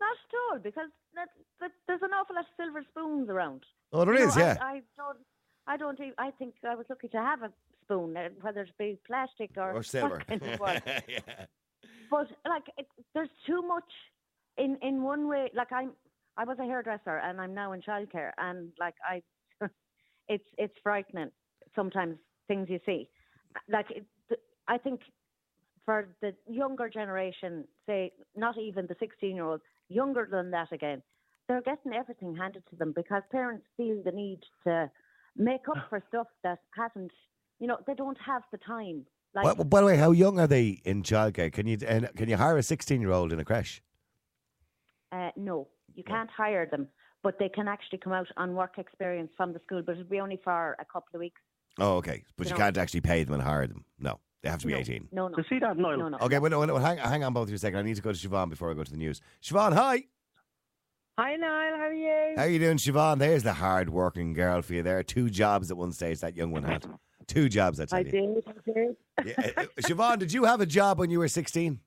[0.00, 1.28] Not at all, because that,
[1.60, 3.62] that, there's an awful lot of silver spoons around.
[3.92, 4.56] Oh, there You is, know, yeah.
[4.60, 5.18] I, I don't.
[5.66, 6.00] I don't.
[6.00, 7.52] Even, I think I was lucky to have a
[7.84, 10.22] spoon, uh, whether it be plastic or, or silver.
[10.26, 10.80] kind was.
[11.06, 11.20] yeah.
[12.10, 13.90] But like, it, there's too much
[14.56, 15.50] in in one way.
[15.54, 15.92] Like I'm,
[16.36, 19.22] I was a hairdresser and I'm now in childcare, and like I,
[20.30, 21.30] it's it's frightening
[21.74, 22.16] sometimes
[22.48, 23.08] things you see.
[23.68, 24.06] Like it,
[24.68, 25.00] I think
[25.84, 31.02] for the younger generation, say not even the 16 year olds, younger than that again,
[31.48, 34.90] they're getting everything handed to them because parents feel the need to
[35.36, 37.12] make up for stuff that hasn't.
[37.58, 39.04] You know, they don't have the time.
[39.34, 41.52] Like, By, by the way, how young are they in childcare?
[41.52, 43.82] Can you and can you hire a 16 year old in a creche?
[45.12, 46.86] Uh, no, you can't hire them,
[47.22, 50.20] but they can actually come out on work experience from the school, but it'll be
[50.20, 51.40] only for a couple of weeks.
[51.78, 52.24] Oh, okay.
[52.36, 52.58] But you No.
[52.58, 53.84] can't actually pay them and hire them.
[53.98, 55.08] No, they have to be no, 18.
[55.12, 55.98] No, no, To see that, Niall.
[55.98, 56.18] no, no.
[56.20, 57.78] Okay, wait, no, no, hang, hang on both of you a second.
[57.78, 59.20] I need to go to Siobhan before I go to the news.
[59.42, 60.04] Siobhan, hi.
[61.18, 61.76] Hi, Niall.
[61.76, 62.34] How are you?
[62.36, 63.18] How are you doing, Siobhan?
[63.18, 65.02] There's the hard working girl for you there.
[65.02, 66.86] Two jobs at one stage that young one had.
[67.26, 68.10] Two jobs, I tell I you.
[68.10, 68.44] did.
[68.46, 68.96] I did.
[69.26, 71.78] Yeah, uh, uh, Siobhan, did you have a job when you were 16?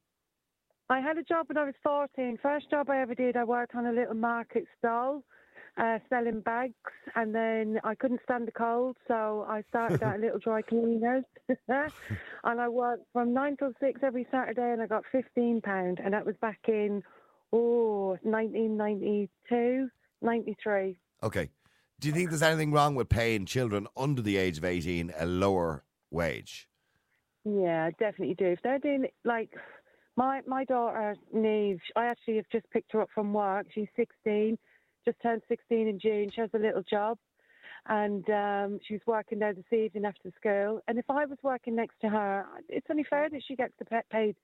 [0.94, 2.38] I had a job when I was 14.
[2.40, 5.24] First job I ever did, I worked on a little market stall
[5.76, 6.76] uh, selling bags,
[7.16, 11.24] and then I couldn't stand the cold, so I started at a little dry cleaners.
[11.68, 16.28] and I worked from 9 till 6 every Saturday, and I got £15, and that
[16.28, 17.02] was back in,
[17.52, 19.90] oh, 1992,
[20.22, 20.96] 93.
[21.24, 21.50] Okay.
[22.02, 25.26] Do you think there's anything wrong with paying children under the age of 18 a
[25.26, 26.70] lower wage?
[27.46, 28.46] Yeah, I definitely do.
[28.46, 29.50] If they're doing like
[30.16, 33.68] my my daughter Neve, I actually have just picked her up from work.
[33.74, 34.58] She's 16,
[35.06, 36.32] just turned 16 in June.
[36.34, 37.18] She has a little job,
[37.88, 40.82] and um, she's working there this evening after school.
[40.88, 43.86] And if I was working next to her, it's only fair that she gets the
[43.86, 44.36] pa- paid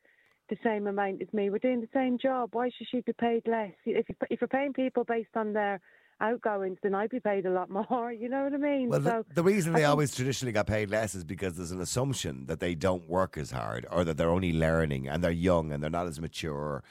[0.49, 1.49] the same amount as me.
[1.49, 2.49] We're doing the same job.
[2.53, 3.73] Why should she be paid less?
[3.85, 5.79] If if you're paying people based on their
[6.21, 8.13] outgoings, then I'd be paid a lot more.
[8.19, 8.89] You know what I mean?
[8.89, 11.71] Well, the, so the reason I they always traditionally got paid less is because there's
[11.71, 15.31] an assumption that they don't work as hard or that they're only learning and they're
[15.31, 16.83] young and they're not as mature.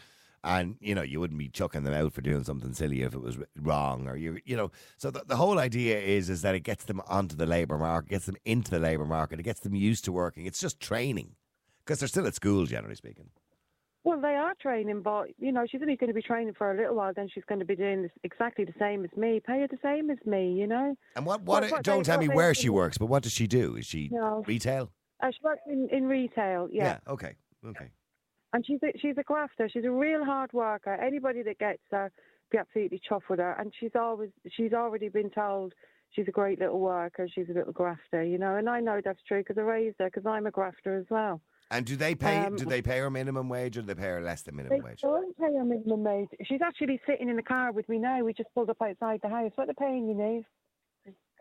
[0.43, 3.21] And, you know, you wouldn't be chucking them out for doing something silly if it
[3.21, 4.71] was wrong or you, you know.
[4.97, 8.11] So the, the whole idea is, is that it gets them onto the labour market,
[8.11, 10.47] gets them into the labour market, it gets them used to working.
[10.47, 11.35] It's just training
[11.85, 13.31] because they're still at school, generally speaking.
[14.05, 16.77] Well, they are training, but you know, she's only going to be training for a
[16.77, 17.13] little while.
[17.15, 19.41] Then she's going to be doing this, exactly the same as me.
[19.45, 20.95] Pay her the same as me, you know.
[21.17, 23.23] And what, what, What- what don't they- tell what me where she works, but what
[23.23, 23.77] does she do?
[23.77, 24.45] Is she No.
[24.47, 24.91] retail?
[25.21, 26.99] Uh, she works in, in retail, yeah.
[27.09, 27.35] Okay.
[27.67, 27.91] Okay.
[28.53, 29.69] and she's a, she's a grafter.
[29.69, 30.95] She's a real hard worker.
[30.95, 32.11] Anybody that gets her,
[32.51, 33.53] be absolutely chuffed with her.
[33.59, 35.75] And she's always she's already been told
[36.13, 37.29] she's a great little worker.
[37.35, 38.55] She's a little grafter, you know.
[38.55, 41.43] And I know that's true because I raised her because I'm a grafter as well.
[41.71, 42.39] And do they pay?
[42.39, 44.79] Um, do they pay her minimum wage, or do they pay her less than minimum
[44.79, 45.01] They wage?
[45.03, 46.29] don't pay her minimum wage.
[46.47, 48.23] She's actually sitting in the car with me now.
[48.25, 49.53] We just pulled up outside the house.
[49.55, 50.45] What are they paying you, Neve?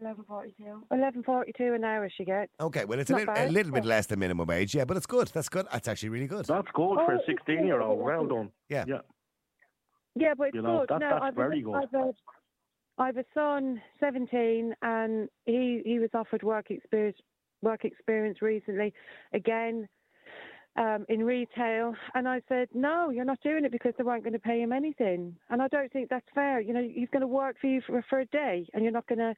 [0.02, 0.84] Eleven forty-two.
[0.92, 2.52] Eleven forty-two an hour she gets.
[2.60, 5.08] Okay, well, it's a little, a little bit less than minimum wage, yeah, but it's
[5.08, 5.28] good.
[5.34, 5.66] That's good.
[5.72, 6.46] That's actually really good.
[6.46, 8.00] That's good for Oh, a 16 year old.
[8.00, 8.52] Well done.
[8.70, 8.84] Yeah.
[8.88, 8.98] Yeah.
[10.16, 10.90] Yeah, but it's You know, good.
[10.90, 11.76] that- no, that's I've very a, good.
[11.76, 12.12] I've a,
[13.00, 17.18] I've a son, seventeen, and he he was offered work experience
[17.62, 18.94] work experience recently,
[19.34, 19.88] again.
[20.78, 24.34] Um, in retail, and I said, "No, you're not doing it because they weren't going
[24.34, 26.62] to pay him anything." And I don't think that's fair.
[26.62, 29.08] You know, he's going to work for you for, for a day, and you're not
[29.08, 29.34] going to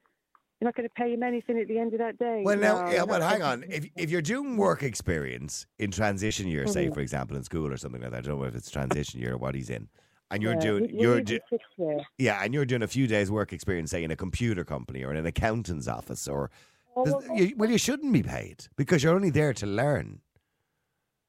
[0.59, 2.41] you're not going to pay him anything at the end of that day.
[2.43, 3.63] Well, now, No, yeah, well, hang on.
[3.69, 6.93] If if you're doing work experience in transition year, say Mhm.
[6.93, 9.35] for example in school or something like that, I don't know if it's transition year
[9.35, 9.87] or what he's in,
[10.31, 11.99] and you're Yeah, doing we- we you're leave do, in sixth year.
[12.17, 15.11] yeah, and you're doing a few days work experience, say in a computer company or
[15.11, 16.51] in an accountant's office, or
[16.97, 20.19] Oh, there's- well, you, well, you shouldn't be paid because you're only there to learn.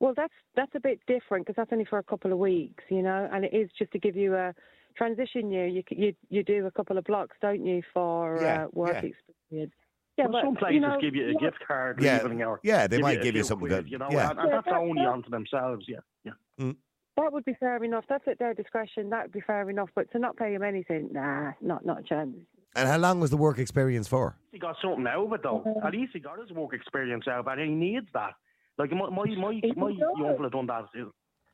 [0.00, 3.02] Well, that's that's a bit different because that's only for a couple of weeks, you
[3.02, 4.54] know, and it is just to give you a
[4.96, 5.66] transition year.
[5.66, 9.10] You you you do a couple of blocks, don't you, for Yeah, uh, work yeah.
[9.10, 9.74] experience?
[10.16, 12.42] Yeah, Well, but some places you know, give you a yeah, gift card Yeah, leaving
[12.42, 13.92] or yeah, they might a give you something quid, good.
[13.92, 14.30] You know, Yeah.
[14.30, 15.84] and, and Yeah, that's that- only that- onto themselves.
[15.86, 16.72] Yeah, yeah.
[17.16, 18.04] That would be fair enough.
[18.08, 19.10] That's at their discretion.
[19.10, 19.90] That would be fair enough.
[19.94, 22.34] But to not pay him anything, nah, not not a chance.
[22.74, 24.36] And how long was the work experience for?
[24.52, 25.62] He got something out of it though.
[25.84, 28.34] At least he got his work experience out, and he needs that.
[28.80, 30.02] Like my my my, my does.
[30.26, 30.86] uncle had done that.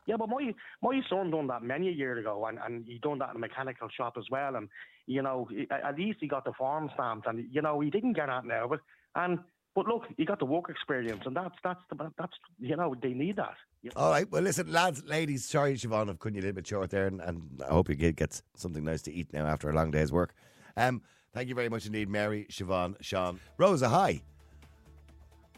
[0.07, 3.19] Yeah, but my my son done that many a year ago, and and he done
[3.19, 4.55] that in a mechanical shop as well.
[4.55, 4.69] And
[5.07, 8.29] you know, at least he got the form stamped, and you know he didn't get
[8.29, 8.81] that now, but
[9.17, 9.41] and
[9.77, 13.13] But look, you got the work experience, and that's that's the, that's you know they
[13.13, 13.57] need that.
[13.83, 14.03] You know?
[14.03, 14.31] All right.
[14.31, 15.45] Well, listen, lads, ladies.
[15.45, 17.99] Sorry, Siobhan, I've cutting you a little bit short there, and, and I hope your
[17.99, 20.35] kid gets something nice to eat now after a long day's work.
[20.79, 21.03] Um,
[21.35, 23.91] thank you very much indeed, Mary, Siobhan, Sean, Rosa.
[23.91, 24.23] Hi.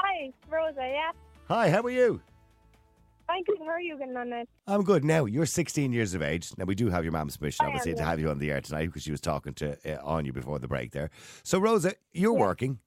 [0.01, 1.13] Hi, Rosa, yeah?
[1.49, 1.71] Hi.
[1.71, 2.21] How are you?
[3.31, 3.59] I'm good.
[3.61, 4.49] How are you getting on it?
[4.67, 5.05] I'm good.
[5.05, 6.51] Now you're 16 years of age.
[6.57, 8.09] Now we do have your mum's permission, I am, obviously, to yeah.
[8.09, 10.59] have you on the air tonight because she was talking to uh, on you before
[10.59, 11.11] the break there.
[11.43, 12.41] So, Rosa, you're Yeah.
[12.41, 12.79] working,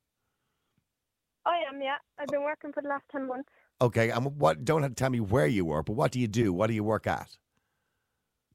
[1.46, 1.98] I am, yeah.
[2.20, 3.50] I've been working for the last 10 months.
[3.82, 4.12] okay?
[4.12, 4.64] And what?
[4.64, 6.54] Don't have to tell me where you work, but what do you do?
[6.54, 7.36] What do you work at?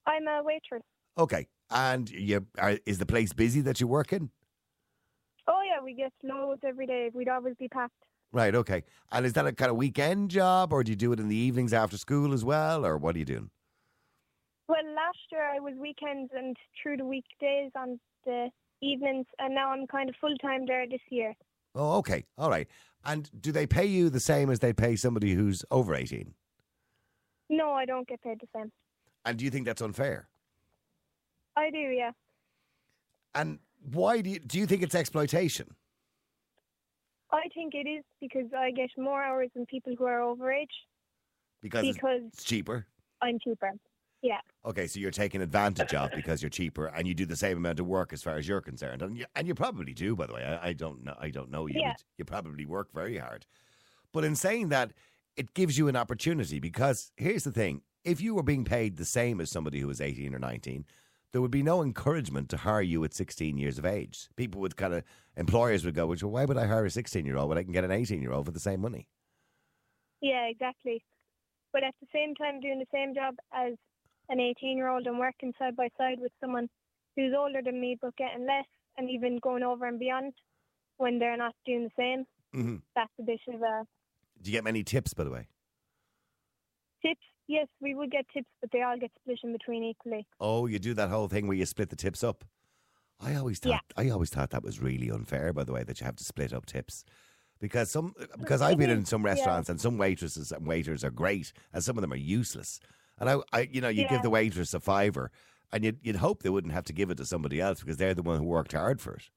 [0.06, 0.82] I'm a waitress.
[1.18, 1.48] Okay.
[1.70, 4.30] And you are, is the place busy that you work in?
[5.48, 7.10] Oh, yeah, we get loads every day.
[7.12, 7.94] We'd always be packed.
[8.36, 8.54] Right.
[8.54, 8.84] Okay.
[9.12, 11.34] And is that a kind of weekend job, or do you do it in the
[11.34, 13.48] evenings after school as well, or what are you doing?
[14.68, 18.50] Well, last year I was weekends and through the weekdays on the
[18.82, 21.32] evenings, and now I'm kind of full time there this year.
[21.74, 22.26] Oh, okay.
[22.36, 22.68] All right.
[23.06, 26.34] And do they pay you the same as they pay somebody who's over 18?
[27.48, 28.70] No, I don't get paid the same.
[29.24, 30.28] And do you think that's unfair?
[31.56, 32.10] I do, yeah.
[33.34, 33.60] And
[33.92, 35.75] why do you do you think it's exploitation?
[37.36, 40.66] I think it is because I get more hours than people who are overage
[41.62, 42.86] Because because it's cheaper.
[43.22, 43.72] I'm cheaper.
[44.22, 44.40] Yeah.
[44.64, 47.78] Okay, so you're taking advantage of because you're cheaper and you do the same amount
[47.78, 50.16] of work as far as you're concerned, and you, and you probably do.
[50.16, 51.14] By the way, I, I don't know.
[51.18, 51.80] I don't know you.
[51.80, 51.94] Yeah.
[52.16, 53.46] You probably work very hard,
[54.12, 54.92] but in saying that,
[55.36, 59.04] it gives you an opportunity because here's the thing: if you were being paid the
[59.04, 60.84] same as somebody who was 18 or 19,
[61.36, 64.30] there would be no encouragement to hire you at 16 years of age.
[64.36, 65.04] People would kind of
[65.36, 67.72] employers would go, "Well, why would I hire a 16 year old when I can
[67.72, 69.06] get an 18 year old for the same money?"
[70.22, 71.04] Yeah, exactly.
[71.74, 73.74] But at the same time, doing the same job as
[74.30, 76.70] an 18 year old and working side by side with someone
[77.16, 78.64] who's older than me but getting less
[78.96, 80.32] and even going over and beyond
[80.96, 83.86] when they're not doing the same, hmm that's a bit of a
[84.40, 85.48] Do you get many tips, by the way?
[87.02, 87.20] tips.
[87.48, 90.26] Yes, we would get tips, but they all get split in between equally.
[90.40, 92.44] Oh, you do that whole thing where you split the tips up.
[93.20, 93.78] I always thought Yeah.
[93.96, 95.52] I always thought that was really unfair.
[95.52, 97.04] By the way, that you have to split up tips
[97.60, 99.30] because some because I've been in some yeah.
[99.30, 102.80] restaurants and some waitresses and waiters are great and some of them are useless.
[103.18, 104.08] And I, I you know, you Yeah.
[104.10, 105.30] give the waitress a fiver
[105.72, 108.12] and you'd, you'd hope they wouldn't have to give it to somebody else because they're
[108.14, 109.30] the one who worked hard for it.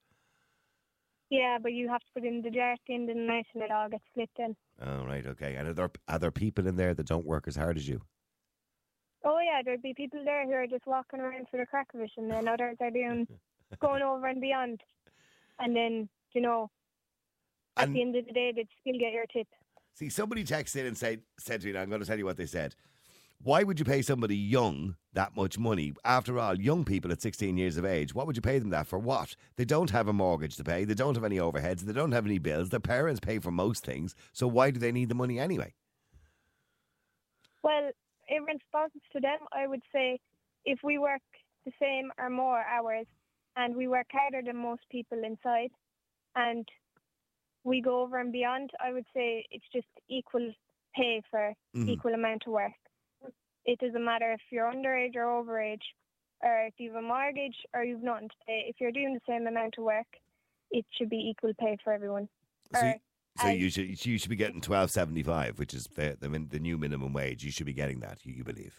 [1.30, 3.45] Yeah, but you have to put in the jar at the end of the night
[3.54, 4.56] and it all gets split in.
[4.81, 5.55] Oh right, okay.
[5.55, 8.01] And are there are there people in there that don't work as hard as you?
[9.25, 11.99] Oh yeah, there'd be people there who are just walking around for the crack of
[12.01, 13.27] it, and then others are doing
[13.79, 14.81] going over and beyond.
[15.59, 16.69] And then you know,
[17.75, 19.47] at And- the end of the day, they'd still get your tip.
[19.93, 22.23] See, somebody texted in and said, said to me, now I'm going to tell you
[22.23, 22.73] what they said.
[23.41, 25.93] Why would you pay somebody young that much money?
[26.04, 28.86] After all, young people at 16 years of age, what would you pay them that
[28.86, 28.99] for?
[28.99, 29.36] What?
[29.56, 30.84] They don't have a mortgage to pay.
[30.84, 31.82] They don't have any overheads.
[31.82, 32.69] They don't have any bills.
[32.69, 34.13] Their parents pay for most things.
[34.34, 35.73] So why do they need the money anyway?
[37.63, 37.91] Well,
[38.28, 40.19] in response to them, I would say
[40.65, 41.21] if we work
[41.65, 43.08] the same or more hours
[43.56, 45.71] and we work harder than most people inside
[46.36, 46.67] and
[47.63, 50.54] we go over and beyond, I would say it's just equal
[50.93, 51.88] pay for Mhm.
[51.88, 52.73] equal amount of work.
[53.69, 55.84] It doesn't matter if you're underage or overage
[56.41, 58.65] or if you have a mortgage or you've nothing eh, to pay.
[58.67, 60.08] If you're doing the same amount of work,
[60.71, 62.27] it should be equal pay for everyone.
[62.73, 62.93] So, Or you,
[63.38, 67.13] so you should you should be getting 12.75, which is the, the the new minimum
[67.13, 67.43] wage.
[67.43, 68.25] You should be getting that.
[68.25, 68.73] You, you believe?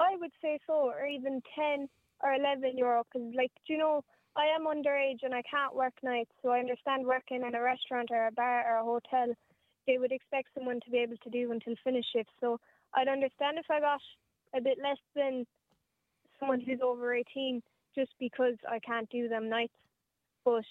[0.00, 1.86] I would say so, or even 10
[2.22, 4.02] or 11 euro, because, like, do you know,
[4.36, 8.08] I am underage and I can't work nights, so I understand working in a restaurant
[8.10, 9.34] or a bar or a hotel,
[9.86, 12.30] they would expect someone to be able to do until finish shift.
[12.40, 12.58] So
[12.94, 14.00] I'd understand if I got
[14.54, 15.46] a bit less than
[16.38, 17.62] someone who's over 18
[17.94, 19.72] just because I can't do them nights.
[20.44, 20.64] But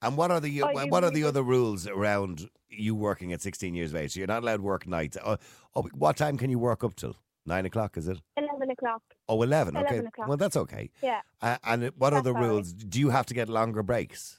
[0.00, 3.74] And what are the I what are the other rules around you working at 16
[3.74, 4.12] years of age?
[4.14, 5.18] So you're not allowed to work nights.
[5.24, 5.36] Oh,
[5.74, 7.16] oh, what time can you work up till?
[7.44, 8.18] Nine o'clock, is it?
[8.36, 9.76] 11 o'clock, Oh, 11.
[9.76, 9.98] Okay.
[9.98, 10.28] o'clock.
[10.28, 10.90] Well, that's okay.
[11.02, 11.22] yeah.
[11.40, 12.46] Uh, and what other all right.
[12.46, 12.72] rules?
[12.72, 14.38] Do you have to get longer breaks?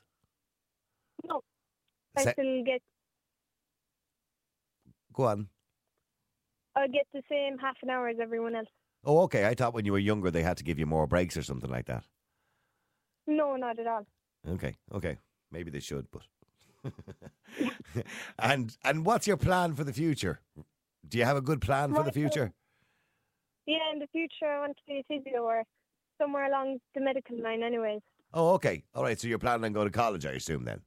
[1.27, 1.41] No,
[2.17, 2.81] I Se- still get,
[5.11, 5.49] Go on.
[6.75, 8.67] I get the same half an hour as everyone else.
[9.05, 9.45] Oh, okay.
[9.45, 11.69] I thought when you were younger they had to give you more breaks or something
[11.69, 12.05] like that.
[13.27, 14.05] No, not at all.
[14.47, 15.17] Okay, okay.
[15.51, 16.23] Maybe they should, but.
[18.39, 20.41] and and what's your plan for the future?
[21.07, 22.51] Do you have a good plan for the future?
[23.65, 25.63] Yeah, in the future, I want to be a physio or
[26.19, 28.01] somewhere along the medical line, anyways.
[28.33, 28.83] Oh, okay.
[28.93, 29.19] All right.
[29.19, 30.81] So you're planning on going to college, I assume, then?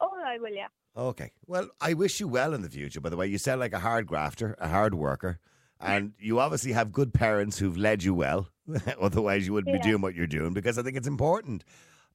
[0.00, 0.68] Oh, I will, yeah.
[0.98, 1.30] Okay.
[1.46, 3.28] Well, I wish you well in the future, by the way.
[3.28, 5.38] You sound like a hard grafter, a hard worker,
[5.80, 8.48] and you obviously have good parents who've led you well.
[9.00, 11.62] Otherwise, you wouldn't be doing what you're doing because I think it's important.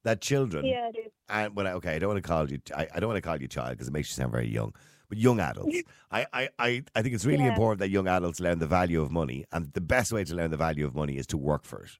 [0.02, 1.00] that children Yeah, I do.
[1.30, 2.58] and when I, okay, I don't want to call you.
[2.76, 4.74] I, I don't want to call you child because it makes you sound very young.
[5.08, 5.78] But young adults,
[6.10, 7.48] I, I, I, I think it's really Yeah.
[7.54, 10.50] important that young adults learn the value of money, and the best way to learn
[10.50, 11.92] the value of money is to work for it.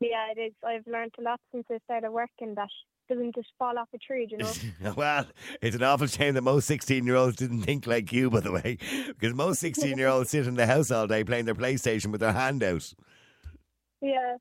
[0.00, 0.52] Yeah, it is.
[0.66, 2.68] I've learned a lot since I started working that
[3.08, 4.94] doesn't just fall off a tree, you know.
[4.96, 5.26] well,
[5.60, 9.34] it's an awful shame that most sixteen-year-olds didn't think like you, by the way, because
[9.34, 12.92] most sixteen-year-olds sit in the house all day playing their PlayStation with their hand out.
[14.00, 14.36] yeah.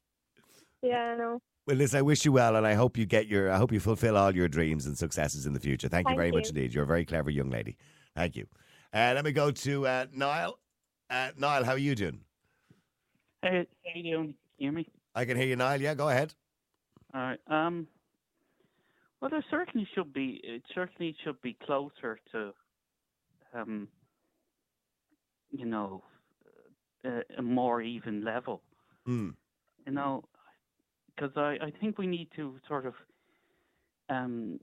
[0.82, 1.42] Yeah, I know.
[1.66, 3.52] Well, listen, I wish you well, and I hope you get your.
[3.52, 5.88] I hope you fulfil all your dreams and successes in the future.
[5.88, 6.74] Thank, you Thank very much indeed.
[6.76, 7.76] You're a very clever young lady.
[8.16, 8.46] Thank you.
[8.94, 10.60] Uh, let me go to uh, Niall.
[11.10, 12.20] Uh, Niall, how are you doing?
[13.42, 14.26] Hey, how you doing?
[14.26, 14.88] Can you hear me?
[15.16, 15.82] I can hear you, Niall.
[15.82, 16.34] Yeah, go ahead.
[17.16, 17.40] All right.
[17.48, 17.88] Um.
[19.26, 20.40] Well, there certainly should be.
[20.44, 22.54] It certainly should be closer to,
[23.56, 23.88] um.
[25.50, 26.04] You know,
[27.04, 28.62] a, a more even level.
[29.08, 29.30] Hmm.
[29.88, 30.26] You know,
[31.08, 32.94] because I I think we need to sort of,
[34.10, 34.60] um,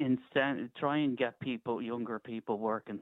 [0.00, 3.00] instead try and get people, younger people, working.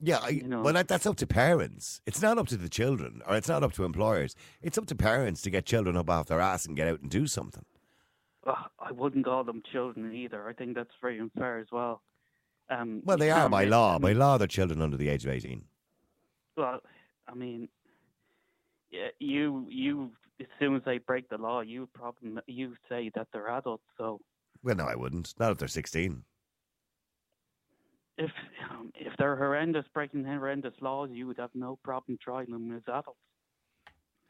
[0.00, 2.00] Yeah, I, You know- well, that, that's up to parents.
[2.04, 4.34] It's not up to the children, or it's not up to employers.
[4.60, 7.08] It's up to parents to get children up off their ass and get out and
[7.08, 7.64] do something.
[8.46, 10.48] I wouldn't call them children either.
[10.48, 12.02] I think that's very unfair as well.
[12.70, 13.98] Um, Well, they are by law.
[13.98, 15.64] By law, they're children under the age of eighteen.
[16.56, 16.80] Well,
[17.28, 17.68] I mean,
[18.90, 23.28] yeah, you you as soon as they break the law, you problem you say that
[23.32, 23.84] they're adults.
[23.96, 24.20] So
[24.62, 25.34] Well, no, I wouldn't.
[25.38, 26.24] Not if they're sixteen.
[28.18, 28.30] if
[28.70, 32.82] um, if they're horrendous, breaking horrendous laws, you would have no problem trying them as
[32.88, 33.18] adults.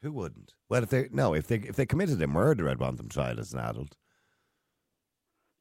[0.02, 0.52] Who wouldn't?
[0.68, 3.38] Well, if they no, if they if they committed a murder, I'd want them tried
[3.38, 3.96] as an adult.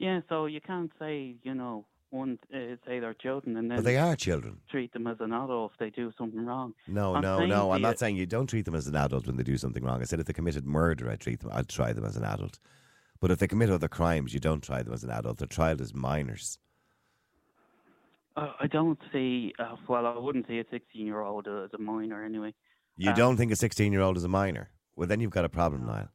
[0.01, 3.85] Yeah, so you can't say you know one uh, say they're children and then But
[3.85, 4.59] they are children.
[4.69, 6.73] treat them as an adult if they do something wrong.
[6.87, 7.71] No, I'm no, no.
[7.71, 10.01] I'm not saying you don't treat them as an adult when they do something wrong.
[10.01, 11.51] I said if they committed murder, I'd treat them.
[11.53, 12.59] I'd try them as an adult.
[13.21, 15.37] But if they commit other crimes, you don't try them as an adult.
[15.37, 16.57] They're tried as minors.
[18.35, 19.53] Uh, I don't see.
[19.59, 22.53] Uh, well, I wouldn't see a sixteen-year-old as a minor anyway.
[22.97, 24.69] You Um, don't think a 16 year old is a minor?
[24.95, 26.09] Well, then you've got a problem, Niall.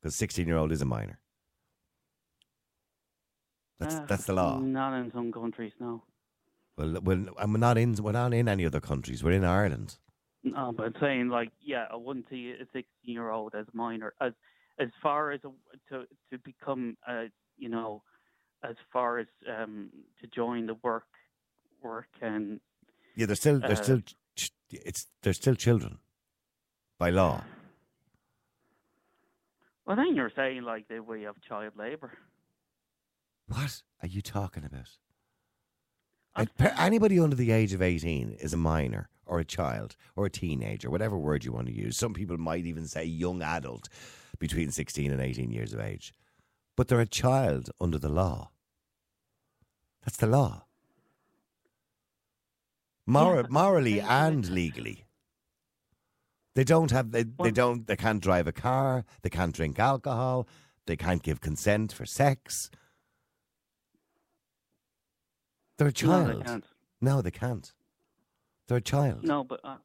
[0.00, 1.18] Because 16 year old is a minor.
[3.82, 4.58] That's Uh, that's the law.
[4.58, 6.02] Not in some countries, no.
[6.76, 7.94] Well, well, I'm not in.
[7.94, 9.22] We're not in any other countries.
[9.24, 9.98] We're in Ireland.
[10.44, 14.32] No, but saying like, yeah, I wouldn't see a sixteen-year-old as a minor as
[14.78, 15.50] as far as a,
[15.88, 17.24] to to become, uh,
[17.58, 18.02] you know,
[18.62, 19.26] as far as
[19.58, 19.90] um
[20.20, 21.06] to join the work
[21.82, 22.60] work and
[23.16, 24.00] Yeah, they're still they're Uh, still
[24.36, 25.98] ch- it's they're still children
[26.98, 27.44] by law.
[29.84, 32.12] well, then you're saying like that we have child labour.
[33.52, 34.88] What are you talking about?
[36.56, 40.30] Per- Anybody under the age of 18 is a minor or a child or a
[40.30, 41.96] teenager, whatever word you want to use.
[41.96, 43.88] Some people might even say young adult
[44.38, 46.14] between 16 and 18 years of age.
[46.76, 48.50] But they're a child under the law.
[50.04, 50.64] That's the law.
[53.06, 55.04] Mor- Yeah, morally and legally.
[56.54, 60.46] They don't have they, they don't they can't drive a car, they can't drink alcohol,
[60.86, 62.70] they can't give consent for sex.
[65.82, 66.40] They're a No, child.
[66.40, 66.64] they can't.
[67.00, 67.72] No, they can't.
[68.68, 69.24] They're a child.
[69.24, 69.76] No, but uh,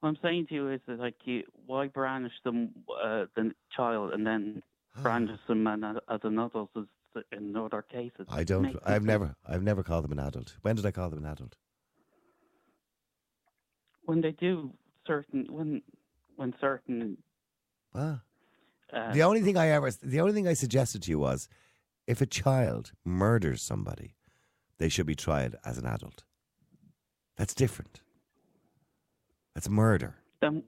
[0.00, 4.12] what I'm saying to you is that like, you, why brandish them uh, the child
[4.12, 4.62] and then
[5.02, 6.84] brandish them an, as an adult as
[7.30, 8.26] in other cases?
[8.28, 8.76] I don't.
[8.84, 9.04] I've sense.
[9.04, 9.36] never.
[9.46, 10.56] I've never called them an adult.
[10.62, 11.54] When did I call them an adult?
[14.06, 14.70] when they do
[15.06, 15.80] certain when
[16.36, 17.16] when certain
[17.94, 18.20] Ah.
[18.92, 19.90] uh, The only thing I ever.
[19.92, 21.48] The only thing I suggested to you was,
[22.06, 24.14] if a child murders somebody,
[24.78, 26.24] they should be tried as an adult.
[27.36, 28.00] That's different.
[29.54, 30.16] That's murder.
[30.40, 30.64] then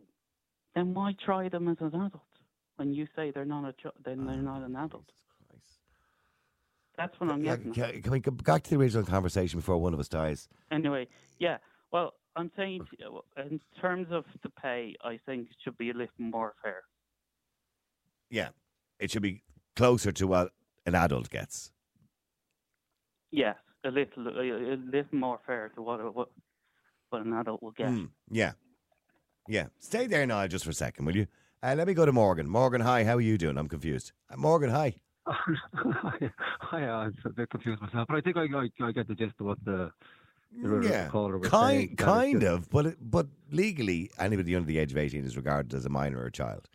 [0.74, 2.22] then why try them as an adult
[2.76, 5.10] when you say they're not a ch- then they're ah, not an adult?
[6.96, 7.68] That's what I'm getting.
[7.70, 7.74] at.
[7.74, 10.48] can, can we go back to the original conversation before one of us dies?
[10.70, 11.58] Anyway, yeah.
[11.92, 12.86] Well, I'm saying
[13.36, 16.82] in terms of the pay, I think it should be a little more fair.
[18.30, 18.48] Yeah,
[18.98, 19.42] it should be
[19.74, 20.52] closer to what
[20.86, 21.72] an adult gets.
[23.30, 26.28] Yes, a little, a, a little more fair to what what
[27.10, 27.88] what an adult will get.
[27.88, 28.52] Mm, yeah,
[29.48, 29.66] yeah.
[29.80, 31.26] Stay there now, just for a second, will you?
[31.62, 32.48] Uh, let me go to Morgan.
[32.48, 33.04] Morgan, hi.
[33.04, 33.58] How are you doing?
[33.58, 34.12] I'm confused.
[34.30, 34.94] Uh, Morgan, hi.
[36.60, 39.34] Hi, I'm a bit confused myself, but I think I, I, I get the gist
[39.40, 39.90] of what the,
[40.62, 41.86] the Yeah, caller was kind, saying.
[41.88, 45.74] that it's kind of, but but legally, anybody under the age of eighteen is regarded
[45.74, 46.68] as a minor or a child.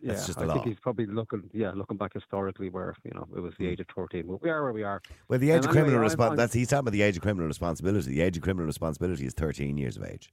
[0.00, 0.54] Yeah, That's just the I law.
[0.54, 3.80] think he's probably looking, yeah, looking back historically where you know it was the age
[3.80, 4.26] of thirteen.
[4.26, 5.00] But we are where we are.
[5.28, 6.30] Well, the age Um, of criminal anyway, I'm- responsibility.
[6.32, 8.10] I'm- That's he's talking about the age of criminal responsibility.
[8.10, 10.32] The age of criminal responsibility is thirteen years of age.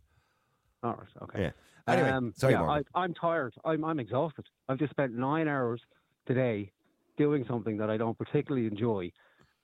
[0.84, 1.42] All right, okay.
[1.44, 1.52] Yeah.
[1.88, 3.54] Anyway, um, sorry, yeah, I, I'm tired.
[3.66, 4.46] I'm, I'm exhausted.
[4.70, 5.82] I've just spent nine hours
[6.26, 6.72] today
[7.18, 9.12] doing something that I don't particularly enjoy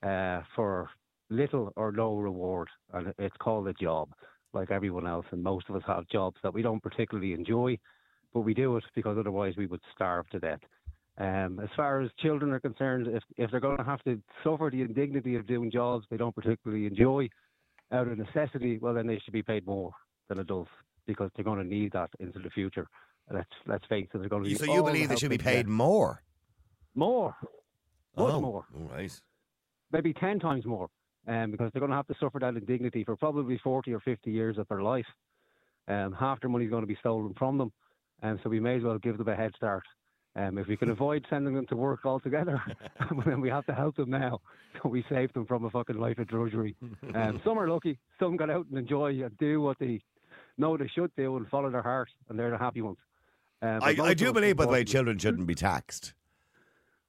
[0.03, 0.89] uh, for
[1.29, 4.09] little or no reward, and it's called a job,
[4.53, 5.25] like everyone else.
[5.31, 7.77] And most of us have jobs that we don't particularly enjoy,
[8.33, 10.59] but we do it because otherwise we would starve to death.
[11.17, 14.69] Um, as far as children are concerned, if if they're going to have to suffer
[14.71, 17.27] the indignity of doing jobs they don't particularly enjoy
[17.91, 19.91] out of necessity, well then they should be paid more
[20.29, 20.71] than adults
[21.07, 22.87] because they're going to need that into the future.
[23.31, 24.55] Let's let's face it, they're going to.
[24.55, 26.21] So you believe they should be paid more?
[26.95, 27.35] more,
[28.17, 29.21] much Oh, more, all right.
[29.91, 30.89] maybe ten times more,
[31.27, 34.31] um, because they're going to have to suffer that indignity for probably forty or fifty
[34.31, 35.05] years of their life.
[35.87, 37.71] Um, half their money is going to be stolen from them,
[38.21, 39.83] and so we may as well give them a head start.
[40.35, 42.61] Um, if we can avoid sending them to work altogether,
[43.25, 44.39] then we have to help them now.
[44.81, 46.75] So we save them from a fucking life of drudgery.
[47.15, 47.97] Um, some are lucky.
[48.19, 50.01] Some got out and enjoy and do what they
[50.57, 52.97] know they should do and follow their heart, and they're the happy ones.
[53.61, 56.13] Um, I, I do believe, by the way, children shouldn't be taxed.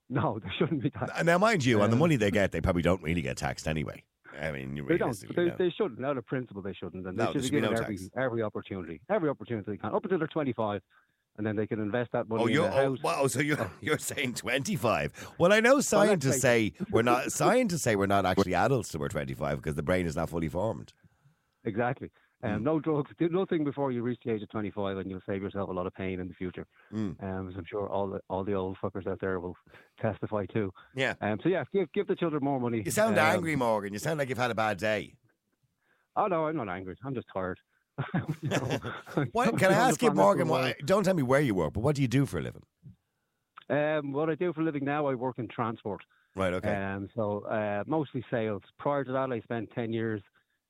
[0.08, 1.24] No, they shouldn't be taxed.
[1.24, 3.68] Now, mind you, on the Um, money they get, they probably don't really get taxed
[3.68, 4.02] anyway.
[4.40, 5.34] I mean, They don't.
[5.34, 5.54] They, no.
[5.58, 6.04] they shouldn't.
[6.04, 7.06] Out of principle, they shouldn't.
[7.06, 8.10] And they should be given no every, tax.
[8.16, 10.80] every opportunity, every opportunity they can, up until they're 25,
[11.36, 13.26] and then they can invest that money Oh, you're oh, wow!
[13.26, 15.12] So you're you're saying twenty five?
[15.38, 17.32] Well, I know scientists say we're not.
[17.40, 20.28] Scientists say we're not actually adults till we're twenty five because the brain is not
[20.30, 20.92] fully formed.
[21.64, 22.10] Exactly.
[22.44, 22.54] Mm.
[22.56, 23.10] Um, No drugs.
[23.18, 25.86] Do nothing before you reach the age of 25, and you'll save yourself a lot
[25.86, 26.66] of pain in the future.
[26.92, 27.22] Mm.
[27.22, 29.56] Um, as I'm sure all the all the old fuckers out there will
[30.00, 30.72] testify to.
[30.94, 31.14] Yeah.
[31.20, 32.82] Um, so yeah, give give the children more money.
[32.84, 33.92] You sound Um, angry, Morgan.
[33.92, 35.14] You sound like you've had a bad day.
[36.16, 36.96] Oh no, I'm not angry.
[37.04, 37.58] I'm just tired.
[38.12, 38.82] What, can
[39.14, 40.48] I I've been on the ask you, planet for a Morgan?
[40.48, 42.62] What, don't tell me where you work, but what do you do for a living?
[43.68, 46.00] Um, what I do for a living now, I work in transport.
[46.34, 46.52] Right.
[46.54, 46.74] Okay.
[46.74, 48.62] Um, so uh, mostly sales.
[48.78, 50.22] Prior to that, I spent 10 years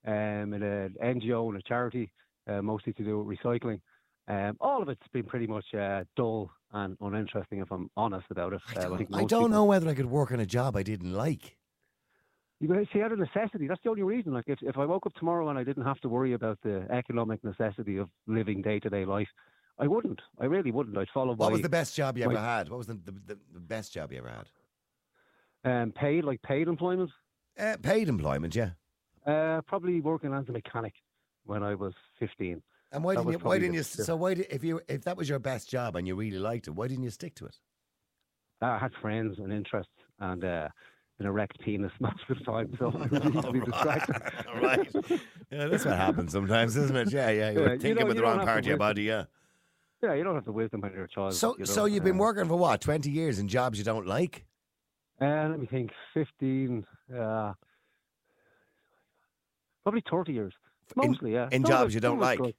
[0.07, 2.11] um, in an NGO and a charity,
[2.49, 3.81] uh, mostly to do with recycling.
[4.29, 8.53] Um, all of it's been pretty much uh, dull and uninteresting, if I'm honest about
[8.53, 8.61] it.
[8.77, 10.77] Uh, I, think I most don't people- know whether I could work on a job
[10.77, 11.57] I didn't like.
[12.61, 13.67] You see, out of necessity.
[13.67, 14.35] That's the only reason.
[14.35, 16.87] Like, if, if I woke up tomorrow and I didn't have to worry about the
[16.91, 19.29] economic necessity of living day to day life,
[19.79, 20.21] I wouldn't.
[20.39, 20.99] I really wouldn't.
[20.99, 22.69] I'd follow What my, was the best job you my- ever had?
[22.69, 24.47] What was the, the, the, the best job you ever had?
[25.65, 27.11] um, paid, like paid employment.
[27.59, 28.71] Uh, paid employment, yeah.
[29.27, 30.95] Uh, probably working as a mechanic
[31.45, 32.63] when I was 15.
[32.93, 33.39] And why That didn't you?
[33.39, 33.81] Why didn't you?
[33.83, 36.39] the- So why did if you if that was your best job and you really
[36.39, 37.57] liked it, why didn't you stick to it?
[38.63, 40.69] I had friends and interests and uh,
[41.19, 44.17] an erect penis most of the time, so I was easily distracted.
[44.55, 44.89] right.
[45.51, 47.13] Yeah, that's what happens sometimes, isn't it?
[47.13, 47.51] Yeah, yeah.
[47.51, 49.25] You're Yeah, you thinking know, with you the wrong part of your body, yeah.
[50.03, 51.35] Yeah, you don't have the wisdom when you're a child.
[51.35, 52.81] So, you so you've been uh, working for what?
[52.81, 54.47] Twenty years in jobs you don't like?
[55.21, 55.91] Uh, let me think.
[56.15, 57.53] 15, uh,
[59.91, 60.55] probably 30 years.
[61.03, 61.49] In- Mostly, yeah.
[61.53, 62.39] in Some jobs you don't like?
[62.39, 62.55] good.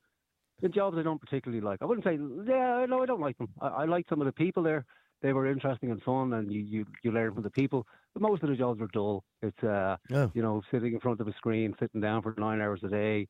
[0.61, 1.79] In jobs I don't particularly like.
[1.81, 3.49] I wouldn't say, yeah, no, I don't like them.
[3.61, 4.85] I, I like some of the people there.
[5.21, 7.85] They were interesting and fun, and you, you, you learn from the people.
[8.13, 9.23] But most of the jobs are dull.
[9.41, 9.97] It's, uh,
[10.33, 13.27] you know, sitting in front of a screen, sitting down for nine hours a day,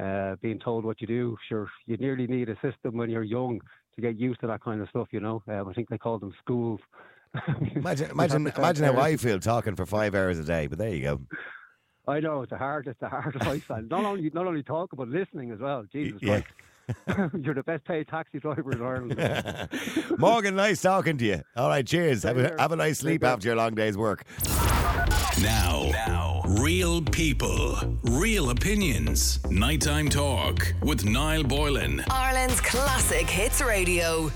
[0.00, 1.36] uh, being told what you do.
[1.48, 3.60] Sure, you nearly need a system when you're young
[3.94, 5.42] to get used to that kind of stuff, you know.
[5.48, 6.80] Um, I think they call them schools.
[7.74, 10.68] Imagine, imagine, imagine how I feel talking for five hours a day.
[10.68, 11.20] But there you go.
[12.06, 14.96] I know it's a hard, it's a hard life, and not only not only talking
[14.96, 15.84] but listening as well.
[15.92, 16.40] Jesus yeah.
[16.40, 19.68] Christ, you're the best paid taxi driver in Ireland.
[20.18, 21.42] Morgan, nice talking to you.
[21.56, 22.22] All right, cheers.
[22.22, 23.30] Have a, have a nice sleep care.
[23.30, 24.24] after your long day's work.
[25.42, 29.44] Now, now, real people, real opinions.
[29.50, 32.04] Nighttime talk with Niall Boylan.
[32.08, 34.30] Ireland's classic hits radio.